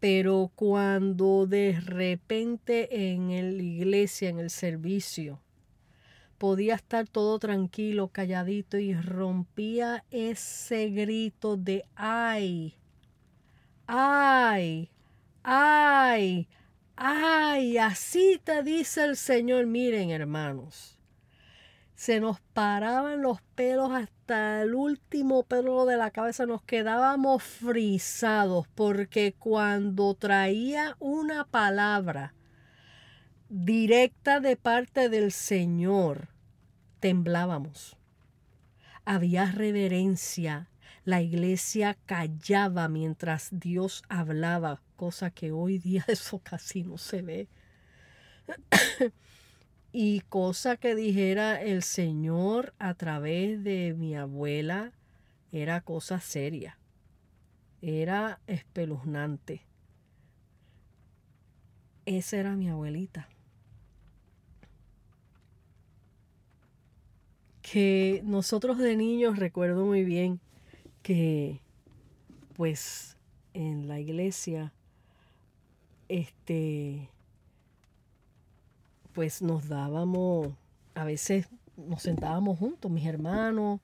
pero 0.00 0.50
cuando 0.54 1.46
de 1.46 1.80
repente 1.80 3.12
en 3.12 3.28
la 3.28 3.62
iglesia, 3.62 4.28
en 4.28 4.38
el 4.38 4.50
servicio, 4.50 5.40
podía 6.38 6.74
estar 6.74 7.08
todo 7.08 7.38
tranquilo, 7.38 8.08
calladito 8.08 8.78
y 8.78 8.94
rompía 8.94 10.04
ese 10.10 10.90
grito 10.90 11.56
de 11.56 11.84
ay 11.94 12.76
ay, 13.94 14.90
ay, 15.42 16.48
ay, 16.96 17.78
así 17.78 18.40
te 18.42 18.62
dice 18.62 19.04
el 19.04 19.16
Señor. 19.16 19.66
Miren, 19.66 20.10
hermanos, 20.10 20.98
se 21.94 22.20
nos 22.20 22.40
paraban 22.40 23.20
los 23.20 23.42
pelos 23.54 23.92
hasta 23.92 24.21
el 24.32 24.74
último 24.74 25.44
pelo 25.44 25.86
de 25.86 25.96
la 25.96 26.10
cabeza, 26.10 26.46
nos 26.46 26.62
quedábamos 26.62 27.42
frisados 27.42 28.66
porque 28.74 29.34
cuando 29.38 30.14
traía 30.14 30.96
una 30.98 31.44
palabra 31.44 32.34
directa 33.48 34.40
de 34.40 34.56
parte 34.56 35.08
del 35.08 35.30
Señor, 35.32 36.28
temblábamos. 37.00 37.96
Había 39.04 39.52
reverencia, 39.52 40.68
la 41.04 41.20
iglesia 41.20 41.98
callaba 42.06 42.88
mientras 42.88 43.48
Dios 43.50 44.04
hablaba, 44.08 44.80
cosa 44.96 45.30
que 45.30 45.52
hoy 45.52 45.78
día 45.78 46.04
eso 46.08 46.38
casi 46.38 46.82
no 46.84 46.96
se 46.96 47.22
ve. 47.22 47.48
Y 49.92 50.20
cosa 50.22 50.78
que 50.78 50.94
dijera 50.94 51.60
el 51.60 51.82
Señor 51.82 52.74
a 52.78 52.94
través 52.94 53.62
de 53.62 53.94
mi 53.96 54.16
abuela 54.16 54.92
era 55.52 55.82
cosa 55.82 56.18
seria, 56.18 56.78
era 57.82 58.40
espeluznante. 58.46 59.66
Esa 62.06 62.38
era 62.38 62.56
mi 62.56 62.68
abuelita. 62.70 63.28
Que 67.60 68.22
nosotros 68.24 68.78
de 68.78 68.96
niños 68.96 69.38
recuerdo 69.38 69.84
muy 69.84 70.04
bien 70.04 70.40
que 71.02 71.60
pues 72.54 73.16
en 73.54 73.88
la 73.88 74.00
iglesia 74.00 74.72
este 76.08 77.11
pues 79.12 79.42
nos 79.42 79.68
dábamos 79.68 80.48
a 80.94 81.04
veces 81.04 81.48
nos 81.76 82.02
sentábamos 82.02 82.58
juntos 82.58 82.90
mis 82.90 83.06
hermanos 83.06 83.80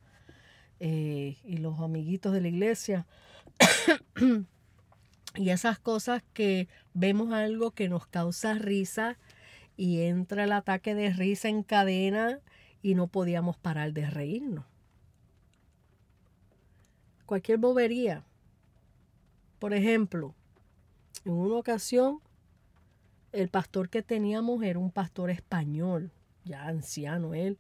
eh, 0.80 1.36
y 1.44 1.58
los 1.58 1.80
amiguitos 1.80 2.32
de 2.32 2.40
la 2.40 2.48
iglesia 2.48 3.06
y 5.34 5.50
esas 5.50 5.78
cosas 5.78 6.22
que 6.32 6.68
vemos 6.94 7.32
algo 7.32 7.70
que 7.72 7.88
nos 7.88 8.06
causa 8.06 8.54
risa 8.54 9.18
y 9.76 10.02
entra 10.02 10.44
el 10.44 10.52
ataque 10.52 10.94
de 10.94 11.10
risa 11.10 11.48
en 11.48 11.62
cadena 11.62 12.40
y 12.82 12.94
no 12.94 13.06
podíamos 13.06 13.56
parar 13.56 13.92
de 13.92 14.08
reírnos 14.08 14.64
cualquier 17.28 17.58
bobería. 17.58 18.24
Por 19.58 19.74
ejemplo, 19.74 20.34
en 21.26 21.32
una 21.32 21.56
ocasión, 21.56 22.20
el 23.32 23.48
pastor 23.48 23.88
que 23.88 24.02
teníamos 24.02 24.62
era 24.62 24.78
un 24.78 24.90
pastor 24.90 25.30
español, 25.30 26.10
ya 26.44 26.66
anciano 26.66 27.34
él, 27.34 27.58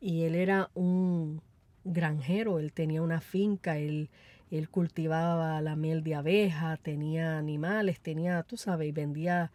y 0.00 0.22
él 0.22 0.34
era 0.34 0.70
un 0.74 1.40
granjero, 1.84 2.58
él 2.58 2.72
tenía 2.72 3.02
una 3.02 3.20
finca, 3.20 3.78
él, 3.78 4.10
él 4.50 4.68
cultivaba 4.68 5.60
la 5.60 5.76
miel 5.76 6.02
de 6.02 6.14
abeja, 6.14 6.76
tenía 6.76 7.38
animales, 7.38 8.00
tenía, 8.00 8.42
tú 8.42 8.56
sabes, 8.56 8.92
vendía, 8.92 9.50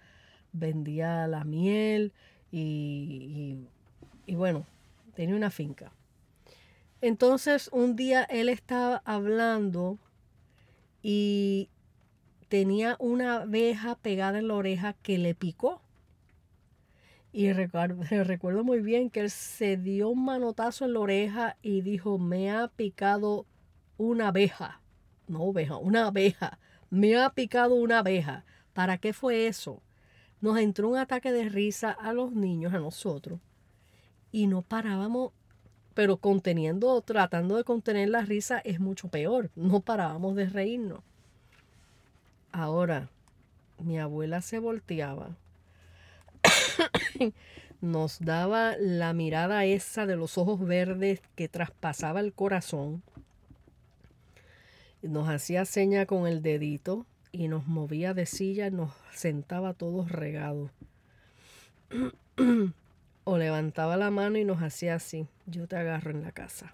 vendía 0.54 1.28
la 1.28 1.44
miel 1.44 2.14
y, 2.52 3.68
y 4.26 4.36
bueno, 4.36 4.66
tenía 5.16 5.36
una 5.36 5.52
finca. 5.52 5.92
Entonces 7.02 7.70
un 7.72 7.96
día 7.96 8.24
él 8.24 8.50
estaba 8.50 9.02
hablando 9.06 10.00
y 11.04 11.70
tenía 12.48 12.96
una 13.00 13.42
abeja 13.42 13.96
pegada 13.96 14.40
en 14.40 14.48
la 14.48 14.56
oreja 14.56 14.94
que 14.94 15.18
le 15.18 15.36
picó. 15.36 15.82
Y 17.32 17.52
recuerdo, 17.54 18.04
recuerdo 18.24 18.64
muy 18.64 18.82
bien 18.82 19.10
que 19.10 19.22
él 19.22 19.30
se 19.30 19.78
dio 19.78 20.10
un 20.10 20.26
manotazo 20.26 20.86
en 20.86 20.94
la 20.94 21.00
oreja 21.00 21.58
y 21.62 21.82
dijo, 21.82 22.18
me 22.18 22.52
ha 22.52 22.68
picado 22.68 23.46
una 23.98 24.30
abeja. 24.30 24.82
No 25.28 25.44
oveja, 25.44 25.78
una 25.78 26.08
abeja. 26.08 26.60
Me 26.90 27.18
ha 27.18 27.30
picado 27.32 27.76
una 27.76 28.00
abeja. 28.00 28.46
¿Para 28.74 28.98
qué 28.98 29.14
fue 29.14 29.48
eso? 29.48 29.82
Nos 30.40 30.58
entró 30.58 30.90
un 30.90 30.98
ataque 30.98 31.32
de 31.32 31.50
risa 31.50 31.92
a 31.92 32.14
los 32.14 32.32
niños, 32.32 32.74
a 32.74 32.80
nosotros. 32.80 33.40
Y 34.32 34.48
no 34.48 34.62
parábamos 34.62 35.32
pero 35.98 36.18
conteniendo, 36.18 37.02
tratando 37.02 37.58
de 37.58 37.64
contener 37.64 38.10
la 38.10 38.22
risa 38.22 38.60
es 38.60 38.80
mucho 38.80 39.08
peor. 39.08 39.50
No 39.56 39.80
parábamos 39.80 40.36
de 40.36 40.46
reírnos. 40.46 41.00
Ahora, 42.58 43.12
mi 43.78 44.00
abuela 44.00 44.42
se 44.42 44.58
volteaba, 44.58 45.38
nos 47.82 48.18
daba 48.20 48.76
la 48.80 49.14
mirada 49.14 49.64
esa 49.66 50.08
de 50.08 50.16
los 50.16 50.40
ojos 50.40 50.66
verdes 50.66 51.22
que 51.36 51.50
traspasaba 51.50 52.20
el 52.20 52.34
corazón 52.34 53.04
Nos 55.04 55.30
hacía 55.30 55.66
seña 55.66 56.08
con 56.08 56.26
el 56.26 56.42
dedito 56.42 57.06
y 57.32 57.48
nos 57.48 57.68
movía 57.68 58.16
de 58.16 58.26
silla, 58.26 58.72
nos 58.72 58.92
sentaba 59.14 59.76
todos 59.76 60.12
regados. 60.12 60.72
o 63.24 63.38
levantaba 63.38 63.98
la 63.98 64.10
mano 64.10 64.40
y 64.40 64.46
nos 64.46 64.64
hacía 64.64 64.96
así, 64.96 65.28
yo 65.46 65.68
te 65.68 65.76
agarro 65.76 66.10
en 66.10 66.24
la 66.24 66.32
casa. 66.32 66.74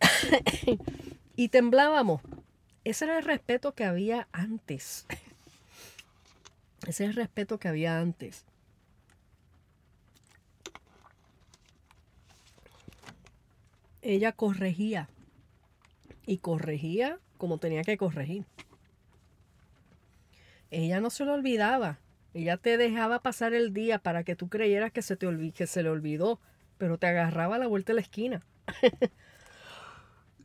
y 1.36 1.50
temblábamos. 1.50 2.20
Ese 2.84 3.04
era 3.04 3.18
el 3.18 3.24
respeto 3.24 3.74
que 3.74 3.84
había 3.84 4.28
antes. 4.32 5.06
Ese 6.86 7.04
es 7.04 7.10
el 7.10 7.14
respeto 7.14 7.58
que 7.58 7.68
había 7.68 8.00
antes. 8.00 8.44
Ella 14.02 14.32
corregía 14.32 15.08
y 16.26 16.38
corregía 16.38 17.18
como 17.36 17.58
tenía 17.58 17.82
que 17.82 17.98
corregir. 17.98 18.44
Ella 20.70 21.00
no 21.00 21.10
se 21.10 21.24
lo 21.24 21.34
olvidaba. 21.34 21.98
Ella 22.32 22.56
te 22.56 22.76
dejaba 22.76 23.20
pasar 23.20 23.52
el 23.54 23.74
día 23.74 23.98
para 23.98 24.22
que 24.24 24.36
tú 24.36 24.48
creyeras 24.48 24.92
que 24.92 25.02
se, 25.02 25.16
te 25.16 25.52
que 25.52 25.66
se 25.66 25.82
le 25.82 25.90
olvidó, 25.90 26.40
pero 26.78 26.96
te 26.96 27.08
agarraba 27.08 27.56
a 27.56 27.58
la 27.58 27.66
vuelta 27.66 27.90
de 27.90 27.96
la 27.96 28.00
esquina. 28.02 28.40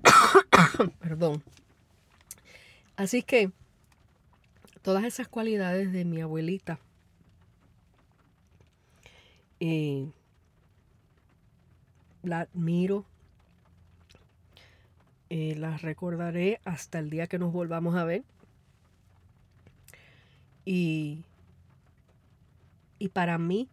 Perdón. 1.00 1.44
Así 2.98 3.24
que 3.24 3.52
todas 4.82 5.04
esas 5.04 5.28
cualidades 5.28 5.92
de 5.92 6.06
mi 6.06 6.22
abuelita 6.22 6.80
eh, 9.60 10.08
la 12.24 12.42
admiro, 12.42 13.06
eh, 15.30 15.56
la 15.56 15.78
recordaré 15.78 16.62
hasta 16.64 17.00
el 17.00 17.10
día 17.10 17.28
que 17.28 17.40
nos 17.40 17.52
volvamos 17.52 17.96
a 17.96 18.06
ver. 18.06 18.24
Y, 20.64 21.24
y 22.98 23.10
para 23.10 23.38
mí, 23.38 23.68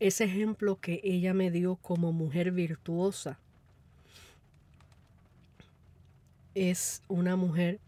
ese 0.00 0.24
ejemplo 0.24 0.80
que 0.80 1.00
ella 1.04 1.34
me 1.34 1.50
dio 1.50 1.76
como 1.76 2.12
mujer 2.12 2.50
virtuosa 2.50 3.38
es 6.54 7.02
una 7.08 7.36
mujer 7.36 7.80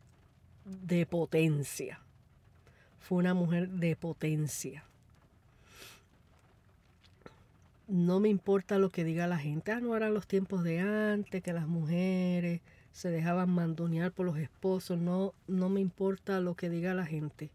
de 0.64 1.06
potencia. 1.06 2.00
Fue 2.98 3.18
una 3.18 3.34
mujer 3.34 3.68
de 3.68 3.96
potencia. 3.96 4.84
No 7.86 8.18
me 8.18 8.30
importa 8.30 8.78
lo 8.78 8.88
que 8.88 9.04
diga 9.04 9.26
la 9.26 9.38
gente. 9.38 9.72
Ah, 9.72 9.80
no 9.80 9.94
eran 9.94 10.14
los 10.14 10.26
tiempos 10.26 10.64
de 10.64 10.80
antes, 10.80 11.42
que 11.42 11.52
las 11.52 11.68
mujeres 11.68 12.62
se 12.92 13.10
dejaban 13.10 13.50
mandonear 13.50 14.10
por 14.10 14.24
los 14.24 14.38
esposos. 14.38 14.98
No, 14.98 15.34
no 15.46 15.68
me 15.68 15.80
importa 15.80 16.40
lo 16.40 16.54
que 16.54 16.70
diga 16.70 16.94
la 16.94 17.04
gente. 17.04 17.50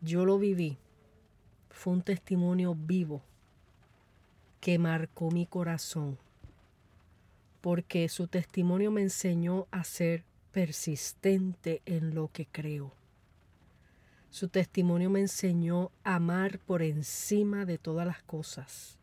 Yo 0.00 0.24
lo 0.24 0.38
viví. 0.38 0.78
Fue 1.70 1.92
un 1.92 2.02
testimonio 2.02 2.76
vivo 2.76 3.22
que 4.60 4.78
marcó 4.78 5.30
mi 5.30 5.46
corazón 5.46 6.18
porque 7.60 8.08
su 8.08 8.28
testimonio 8.28 8.90
me 8.90 9.02
enseñó 9.02 9.66
a 9.70 9.84
ser 9.84 10.24
persistente 10.52 11.82
en 11.86 12.14
lo 12.14 12.28
que 12.28 12.46
creo. 12.46 12.92
Su 14.30 14.48
testimonio 14.48 15.10
me 15.10 15.20
enseñó 15.20 15.90
a 16.04 16.16
amar 16.16 16.58
por 16.58 16.82
encima 16.82 17.64
de 17.64 17.78
todas 17.78 18.06
las 18.06 18.22
cosas. 18.22 18.98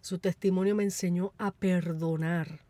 Su 0.00 0.18
testimonio 0.18 0.74
me 0.74 0.84
enseñó 0.84 1.32
a 1.38 1.50
perdonar. 1.50 2.60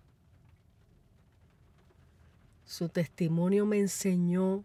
Su 2.65 2.89
testimonio 2.89 3.67
me 3.67 3.79
enseñó 3.79 4.65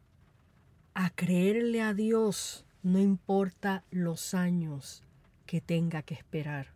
a 0.94 1.10
creerle 1.10 1.82
a 1.82 1.94
Dios, 1.94 2.66
no 2.84 3.00
importa 3.00 3.84
los 3.92 4.34
años 4.34 5.04
que 5.46 5.62
tenga 5.62 6.04
que 6.04 6.14
esperar. 6.14 6.74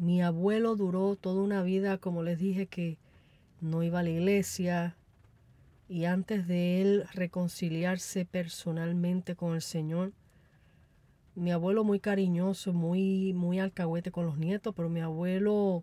Mi 0.00 0.22
abuelo 0.22 0.76
duró 0.76 1.16
toda 1.16 1.42
una 1.42 1.64
vida, 1.64 1.98
como 1.98 2.22
les 2.22 2.38
dije, 2.38 2.68
que 2.68 2.98
no 3.60 3.82
iba 3.82 3.98
a 3.98 4.04
la 4.04 4.10
iglesia 4.10 4.96
y 5.88 6.04
antes 6.04 6.46
de 6.46 6.80
él 6.80 7.04
reconciliarse 7.14 8.24
personalmente 8.24 9.34
con 9.34 9.56
el 9.56 9.60
Señor, 9.60 10.12
mi 11.34 11.50
abuelo 11.50 11.82
muy 11.82 11.98
cariñoso, 11.98 12.72
muy, 12.72 13.32
muy 13.32 13.58
alcahuete 13.58 14.12
con 14.12 14.24
los 14.24 14.38
nietos, 14.38 14.72
pero 14.72 14.88
mi 14.88 15.00
abuelo 15.00 15.82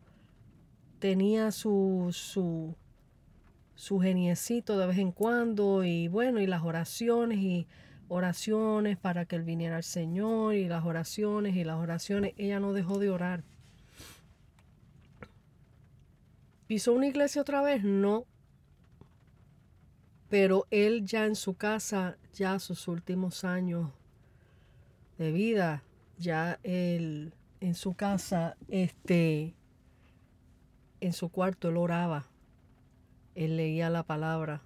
tenía 1.00 1.52
su, 1.52 2.08
su, 2.14 2.74
su 3.74 4.00
geniecito 4.00 4.78
de 4.78 4.88
vez 4.88 4.98
en 4.98 5.12
cuando 5.12 5.84
y 5.84 6.08
bueno, 6.08 6.40
y 6.40 6.48
las 6.48 6.64
oraciones 6.64 7.40
y 7.40 7.68
oraciones 8.08 8.98
para 8.98 9.26
que 9.26 9.36
él 9.36 9.44
viniera 9.44 9.76
al 9.76 9.84
Señor 9.84 10.56
y 10.56 10.70
las 10.70 10.86
oraciones 10.86 11.58
y 11.58 11.66
las 11.66 11.76
oraciones. 11.76 12.34
Ella 12.38 12.62
no 12.62 12.72
dejó 12.72 12.98
de 12.98 13.10
orar. 13.10 13.44
¿Pisó 16.68 16.94
una 16.94 17.08
iglesia 17.08 17.42
otra 17.42 17.62
vez? 17.62 17.84
No. 17.84 18.26
Pero 20.30 20.66
él 20.72 21.06
ya 21.06 21.26
en 21.26 21.36
su 21.36 21.56
casa, 21.56 22.18
ya 22.34 22.58
sus 22.60 22.88
últimos 22.88 23.44
años 23.44 23.92
de 25.18 25.32
vida, 25.32 25.84
ya 26.18 26.60
él 26.64 27.34
en 27.60 27.76
su 27.76 27.94
casa, 27.94 28.58
este, 28.68 29.54
en 31.00 31.14
su 31.14 31.30
cuarto 31.30 31.70
él 31.70 31.78
oraba, 31.78 32.28
él 33.36 33.58
leía 33.58 33.90
la 33.90 34.04
palabra. 34.04 34.62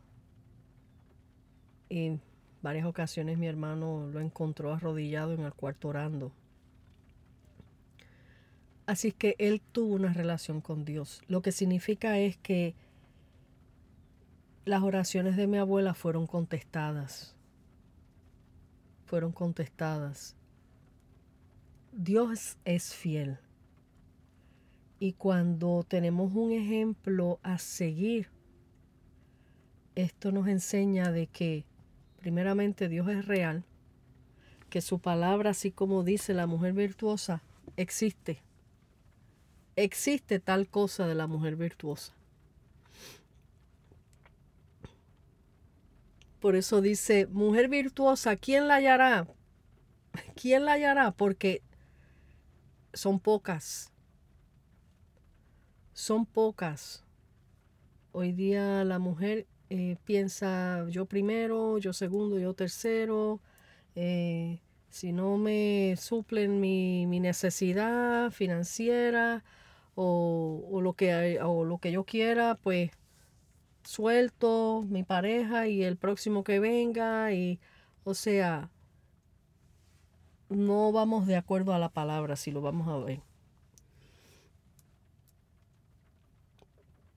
En 1.90 2.22
varias 2.62 2.86
ocasiones 2.86 3.38
mi 3.38 3.48
hermano 3.48 4.08
lo 4.08 4.22
encontró 4.22 4.74
arrodillado 4.74 5.34
en 5.34 5.42
el 5.42 5.54
cuarto 5.54 5.90
orando. 5.90 6.32
Así 8.90 9.12
que 9.12 9.36
él 9.38 9.62
tuvo 9.62 9.94
una 9.94 10.14
relación 10.14 10.62
con 10.62 10.84
Dios. 10.84 11.22
Lo 11.28 11.44
que 11.44 11.52
significa 11.52 12.18
es 12.18 12.38
que 12.38 12.74
las 14.66 14.82
oraciones 14.82 15.38
de 15.38 15.46
mi 15.46 15.60
abuela 15.60 15.94
fueron 15.94 16.26
contestadas. 16.26 17.36
Fueron 19.06 19.32
contestadas. 19.32 20.36
Dios 21.92 22.58
es 22.66 22.96
fiel. 22.96 23.38
Y 24.98 25.14
cuando 25.14 25.86
tenemos 25.88 26.34
un 26.34 26.52
ejemplo 26.52 27.40
a 27.44 27.60
seguir, 27.60 28.32
esto 29.94 30.32
nos 30.32 30.48
enseña 30.48 31.12
de 31.12 31.28
que 31.28 31.64
primeramente 32.18 32.90
Dios 32.90 33.08
es 33.08 33.28
real, 33.28 33.64
que 34.72 34.82
su 34.82 34.98
palabra, 34.98 35.52
así 35.52 35.70
como 35.70 36.04
dice 36.04 36.34
la 36.34 36.48
mujer 36.48 36.74
virtuosa, 36.74 37.44
existe 37.78 38.42
existe 39.84 40.40
tal 40.40 40.68
cosa 40.68 41.08
de 41.08 41.16
la 41.16 41.28
mujer 41.28 41.56
virtuosa. 41.56 42.14
Por 46.40 46.56
eso 46.56 46.82
dice, 46.82 47.28
mujer 47.28 47.68
virtuosa, 47.68 48.36
¿quién 48.38 48.68
la 48.68 48.76
hallará? 48.76 49.28
¿Quién 50.36 50.66
la 50.66 50.74
hallará? 50.74 51.12
Porque 51.12 51.62
son 52.94 53.20
pocas. 53.20 53.92
Son 55.94 56.26
pocas. 56.26 57.04
Hoy 58.12 58.32
día 58.32 58.84
la 58.86 59.00
mujer 59.00 59.48
eh, 59.70 59.98
piensa 60.06 60.86
yo 60.90 61.06
primero, 61.06 61.78
yo 61.78 61.94
segundo, 61.94 62.40
yo 62.40 62.54
tercero. 62.54 63.42
Eh, 63.96 64.62
si 64.90 65.12
no 65.12 65.38
me 65.38 65.96
suplen 65.98 66.60
mi, 66.60 67.06
mi 67.06 67.20
necesidad 67.20 68.32
financiera, 68.32 69.44
o, 70.02 70.80
lo 70.82 70.94
que, 70.94 71.40
o 71.42 71.66
lo 71.66 71.78
que 71.80 71.92
yo 71.92 72.06
quiera, 72.06 72.56
pues 72.56 72.92
suelto 73.84 74.86
mi 74.88 75.04
pareja 75.04 75.68
y 75.68 75.84
el 75.84 75.98
próximo 75.98 76.46
que 76.46 76.60
venga 76.60 77.34
y 77.34 77.60
o 78.06 78.14
sea 78.14 78.70
no 80.48 80.92
vamos 80.92 81.28
de 81.28 81.36
acuerdo 81.36 81.74
a 81.74 81.80
la 81.80 81.90
palabra 81.90 82.36
si 82.36 82.52
lo 82.52 82.62
vamos 82.62 82.88
a 82.88 82.98
ver. 82.98 83.22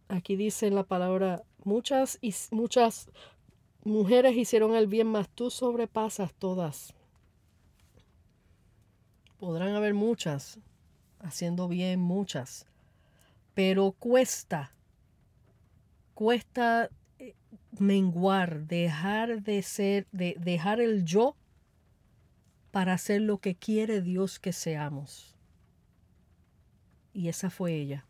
Aquí 0.09 0.37
dice 0.37 0.71
la 0.71 0.85
palabra 0.85 1.43
muchas 1.65 2.19
y 2.21 2.35
muchas 2.51 3.11
mujeres 3.85 4.37
hicieron 4.37 4.75
el 4.75 4.89
bien 4.89 5.07
mas 5.07 5.29
tú 5.29 5.51
sobrepasas 5.51 6.35
todas 6.35 6.95
podrán 9.39 9.75
haber 9.75 9.95
muchas 9.95 10.61
haciendo 11.21 11.69
bien 11.69 12.01
muchas 12.01 12.67
pero 13.55 13.93
cuesta, 13.93 14.75
cuesta 16.15 16.91
eh, 17.19 17.35
menguar, 17.79 18.67
dejar 18.67 19.43
de 19.43 19.63
ser, 19.63 20.07
de 20.13 20.37
dejar 20.39 20.81
el 20.81 21.05
yo 21.05 21.37
para 22.71 22.95
hacer 22.95 23.21
lo 23.21 23.39
que 23.39 23.55
quiere 23.55 24.01
Dios 24.01 24.39
que 24.39 24.53
seamos. 24.53 25.37
Y 27.13 27.29
esa 27.29 27.51
fue 27.51 27.75
ella. 27.75 28.07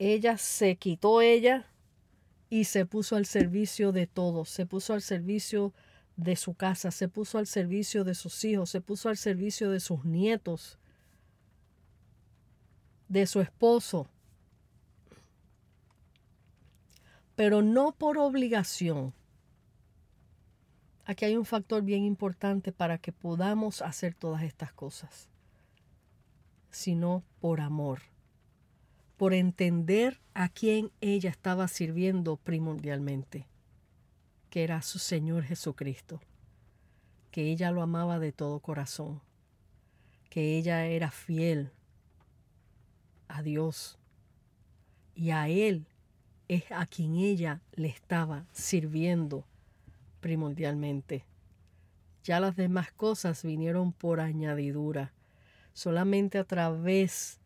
ella 0.00 0.38
se 0.38 0.76
quitó 0.76 1.20
ella 1.20 1.66
y 2.48 2.64
se 2.64 2.86
puso 2.86 3.16
al 3.16 3.26
servicio 3.26 3.92
de 3.92 4.06
todos, 4.06 4.48
se 4.48 4.64
puso 4.64 4.94
al 4.94 5.02
servicio 5.02 5.74
de 6.16 6.36
su 6.36 6.54
casa, 6.54 6.90
se 6.90 7.06
puso 7.06 7.36
al 7.36 7.46
servicio 7.46 8.02
de 8.02 8.14
sus 8.14 8.42
hijos, 8.44 8.70
se 8.70 8.80
puso 8.80 9.10
al 9.10 9.18
servicio 9.18 9.70
de 9.70 9.78
sus 9.78 10.06
nietos, 10.06 10.78
de 13.10 13.26
su 13.26 13.40
esposo, 13.40 14.06
pero 17.34 17.60
no 17.60 17.90
por 17.90 18.18
obligación. 18.18 19.12
Aquí 21.04 21.24
hay 21.24 21.36
un 21.36 21.44
factor 21.44 21.82
bien 21.82 22.04
importante 22.04 22.70
para 22.70 22.98
que 22.98 23.10
podamos 23.10 23.82
hacer 23.82 24.14
todas 24.14 24.44
estas 24.44 24.72
cosas, 24.72 25.28
sino 26.70 27.24
por 27.40 27.60
amor, 27.60 28.02
por 29.16 29.34
entender 29.34 30.20
a 30.32 30.48
quién 30.48 30.92
ella 31.00 31.30
estaba 31.30 31.66
sirviendo 31.66 32.36
primordialmente, 32.36 33.48
que 34.50 34.62
era 34.62 34.82
su 34.82 35.00
Señor 35.00 35.42
Jesucristo, 35.42 36.20
que 37.32 37.50
ella 37.50 37.72
lo 37.72 37.82
amaba 37.82 38.20
de 38.20 38.30
todo 38.30 38.60
corazón, 38.60 39.20
que 40.28 40.56
ella 40.56 40.86
era 40.86 41.10
fiel 41.10 41.72
a 43.30 43.42
Dios 43.42 43.98
y 45.14 45.30
a 45.30 45.48
Él 45.48 45.86
es 46.48 46.64
a 46.70 46.86
quien 46.86 47.14
ella 47.14 47.60
le 47.72 47.88
estaba 47.88 48.46
sirviendo 48.52 49.44
primordialmente. 50.20 51.24
Ya 52.24 52.40
las 52.40 52.56
demás 52.56 52.92
cosas 52.92 53.42
vinieron 53.42 53.92
por 53.92 54.20
añadidura. 54.20 55.12
Solamente 55.72 56.38
a 56.38 56.44
través 56.44 57.38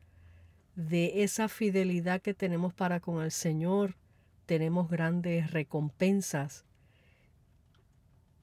de 0.75 1.23
esa 1.23 1.49
fidelidad 1.49 2.23
que 2.23 2.35
tenemos 2.35 2.73
para 2.73 3.01
con 3.01 3.23
el 3.23 3.31
Señor 3.31 3.97
tenemos 4.47 4.89
grandes 4.89 5.51
recompensas. 5.51 6.65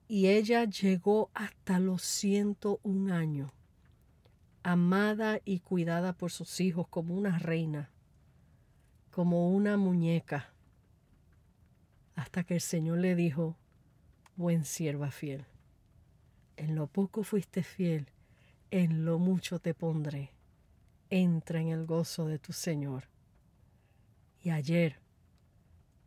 Y 0.08 0.28
ella 0.28 0.66
llegó 0.66 1.30
hasta 1.34 1.80
los 1.80 2.04
101 2.04 3.14
años 3.14 3.52
amada 4.64 5.40
y 5.44 5.60
cuidada 5.60 6.14
por 6.14 6.32
sus 6.32 6.60
hijos 6.60 6.88
como 6.88 7.16
una 7.16 7.40
reina, 7.40 7.90
como 9.12 9.50
una 9.50 9.78
muñeca, 9.78 10.54
hasta 12.16 12.44
que 12.44 12.56
el 12.56 12.62
Señor 12.62 13.00
le 13.00 13.16
dijo, 13.16 13.58
buen 14.36 14.66
sierva 14.66 15.12
fiel, 15.12 15.46
en 16.58 16.76
lo 16.76 16.88
poco 16.88 17.24
fuiste 17.24 17.64
fiel, 17.64 18.08
en 18.70 19.06
lo 19.06 19.20
mucho 19.20 19.60
te 19.60 19.74
pondré, 19.74 20.32
entra 21.10 21.60
en 21.60 21.70
el 21.70 21.86
gozo 21.86 22.28
de 22.28 22.40
tu 22.40 22.54
Señor. 22.54 23.10
Y 24.44 24.50
ayer 24.52 25.00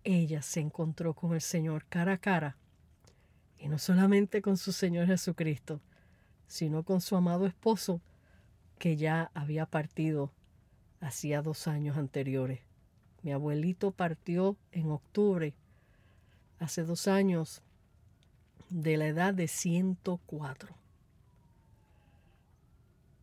ella 0.04 0.42
se 0.42 0.60
encontró 0.60 1.14
con 1.14 1.34
el 1.34 1.40
Señor 1.40 1.86
cara 1.86 2.14
a 2.14 2.18
cara, 2.18 2.56
y 3.58 3.68
no 3.68 3.78
solamente 3.78 4.42
con 4.42 4.56
su 4.56 4.72
Señor 4.72 5.06
Jesucristo, 5.06 5.80
sino 6.46 6.82
con 6.84 7.00
su 7.00 7.16
amado 7.16 7.46
esposo, 7.46 8.00
que 8.78 8.96
ya 8.96 9.30
había 9.34 9.66
partido 9.66 10.30
hacía 11.00 11.42
dos 11.42 11.68
años 11.68 11.96
anteriores. 11.96 12.60
Mi 13.22 13.32
abuelito 13.32 13.90
partió 13.90 14.56
en 14.72 14.90
octubre, 14.90 15.54
hace 16.58 16.82
dos 16.82 17.08
años, 17.08 17.62
de 18.70 18.96
la 18.96 19.06
edad 19.06 19.34
de 19.34 19.48
104. 19.48 20.74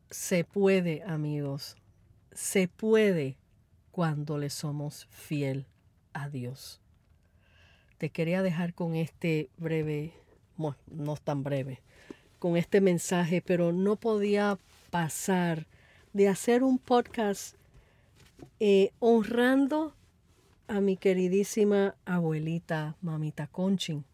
Se 0.10 0.44
puede, 0.44 1.04
amigos, 1.04 1.78
se 2.32 2.68
puede 2.68 3.38
cuando 3.92 4.38
le 4.38 4.50
somos 4.50 5.08
fiel 5.10 5.66
a 6.14 6.30
Dios. 6.30 6.82
Te 7.98 8.10
quería 8.10 8.42
dejar 8.42 8.74
con 8.74 8.96
este 8.96 9.50
breve, 9.58 10.14
bueno, 10.58 10.78
no 10.88 11.16
tan 11.18 11.44
breve, 11.44 11.82
con 12.40 12.58
este 12.58 12.82
mensaje, 12.82 13.42
pero 13.42 13.72
no 13.72 13.98
podía 13.98 14.58
pasar 14.92 15.66
de 16.14 16.28
hacer 16.28 16.64
un 16.64 16.78
podcast 16.78 17.56
eh, 18.60 18.92
honrando 19.00 19.96
a 20.68 20.82
mi 20.82 20.98
queridísima 20.98 21.96
abuelita, 22.06 22.96
mamita 23.02 23.48
Conchin. 23.48 24.06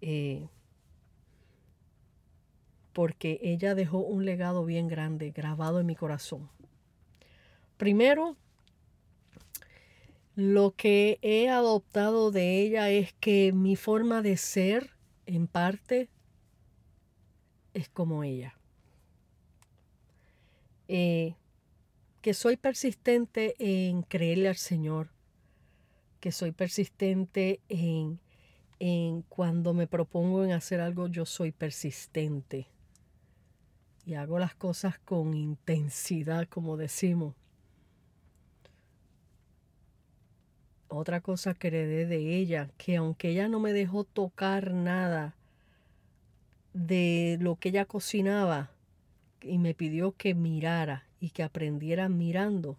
Eh, 0.00 0.46
porque 2.92 3.40
ella 3.42 3.74
dejó 3.74 3.98
un 3.98 4.24
legado 4.24 4.64
bien 4.64 4.86
grande 4.88 5.30
grabado 5.30 5.80
en 5.80 5.86
mi 5.86 5.96
corazón. 5.96 6.50
Primero, 7.78 8.36
lo 10.34 10.74
que 10.76 11.18
he 11.22 11.48
adoptado 11.48 12.30
de 12.30 12.60
ella 12.60 12.90
es 12.90 13.12
que 13.14 13.52
mi 13.52 13.76
forma 13.76 14.22
de 14.22 14.36
ser, 14.36 14.90
en 15.26 15.46
parte, 15.46 16.08
es 17.74 17.88
como 17.88 18.24
ella. 18.24 18.54
Eh, 20.94 21.36
que 22.20 22.34
soy 22.34 22.58
persistente 22.58 23.54
en 23.58 24.02
creerle 24.02 24.50
al 24.50 24.56
Señor, 24.56 25.08
que 26.20 26.32
soy 26.32 26.52
persistente 26.52 27.62
en, 27.70 28.20
en 28.78 29.22
cuando 29.22 29.72
me 29.72 29.86
propongo 29.86 30.44
en 30.44 30.52
hacer 30.52 30.82
algo, 30.82 31.08
yo 31.08 31.24
soy 31.24 31.50
persistente 31.50 32.66
y 34.04 34.16
hago 34.16 34.38
las 34.38 34.54
cosas 34.54 34.98
con 34.98 35.32
intensidad, 35.32 36.46
como 36.46 36.76
decimos. 36.76 37.36
Otra 40.88 41.22
cosa 41.22 41.54
que 41.54 41.68
heredé 41.68 42.04
de 42.04 42.36
ella, 42.36 42.68
que 42.76 42.96
aunque 42.96 43.30
ella 43.30 43.48
no 43.48 43.60
me 43.60 43.72
dejó 43.72 44.04
tocar 44.04 44.74
nada 44.74 45.36
de 46.74 47.38
lo 47.40 47.56
que 47.56 47.70
ella 47.70 47.86
cocinaba, 47.86 48.71
y 49.44 49.58
me 49.58 49.74
pidió 49.74 50.12
que 50.12 50.34
mirara 50.34 51.06
y 51.20 51.30
que 51.30 51.42
aprendiera 51.42 52.08
mirando. 52.08 52.78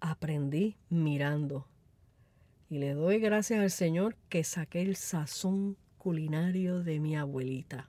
Aprendí 0.00 0.76
mirando. 0.88 1.66
Y 2.68 2.78
le 2.78 2.94
doy 2.94 3.18
gracias 3.18 3.60
al 3.60 3.70
Señor 3.70 4.16
que 4.28 4.44
saqué 4.44 4.82
el 4.82 4.96
sazón 4.96 5.76
culinario 5.98 6.82
de 6.82 7.00
mi 7.00 7.16
abuelita. 7.16 7.88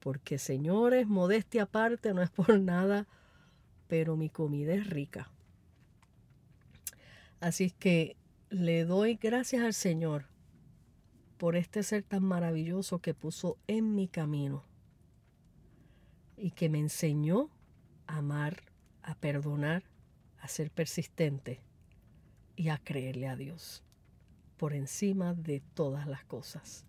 Porque 0.00 0.38
señores, 0.38 1.06
modestia 1.06 1.64
aparte, 1.64 2.14
no 2.14 2.22
es 2.22 2.30
por 2.30 2.58
nada, 2.58 3.06
pero 3.88 4.16
mi 4.16 4.30
comida 4.30 4.74
es 4.74 4.88
rica. 4.88 5.30
Así 7.40 7.70
que 7.70 8.16
le 8.50 8.84
doy 8.84 9.16
gracias 9.16 9.62
al 9.62 9.74
Señor 9.74 10.26
por 11.38 11.56
este 11.56 11.82
ser 11.82 12.04
tan 12.04 12.22
maravilloso 12.22 13.00
que 13.00 13.14
puso 13.14 13.58
en 13.66 13.94
mi 13.94 14.06
camino 14.06 14.64
y 16.42 16.50
que 16.50 16.68
me 16.68 16.80
enseñó 16.80 17.50
a 18.08 18.16
amar, 18.18 18.64
a 19.04 19.14
perdonar, 19.14 19.84
a 20.40 20.48
ser 20.48 20.72
persistente 20.72 21.60
y 22.56 22.68
a 22.68 22.78
creerle 22.78 23.28
a 23.28 23.36
Dios 23.36 23.84
por 24.56 24.74
encima 24.74 25.34
de 25.34 25.62
todas 25.74 26.08
las 26.08 26.24
cosas. 26.24 26.84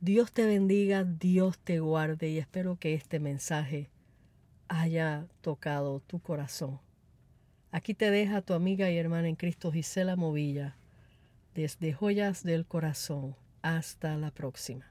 Dios 0.00 0.32
te 0.32 0.46
bendiga, 0.46 1.04
Dios 1.04 1.58
te 1.58 1.80
guarde 1.80 2.30
y 2.30 2.38
espero 2.38 2.76
que 2.76 2.94
este 2.94 3.20
mensaje 3.20 3.90
haya 4.68 5.26
tocado 5.42 6.00
tu 6.00 6.18
corazón. 6.18 6.80
Aquí 7.72 7.92
te 7.92 8.10
deja 8.10 8.40
tu 8.40 8.54
amiga 8.54 8.90
y 8.90 8.96
hermana 8.96 9.28
en 9.28 9.36
Cristo 9.36 9.70
Gisela 9.70 10.16
Movilla, 10.16 10.78
desde 11.54 11.92
Joyas 11.92 12.42
del 12.42 12.64
Corazón. 12.64 13.36
Hasta 13.60 14.16
la 14.16 14.30
próxima. 14.30 14.90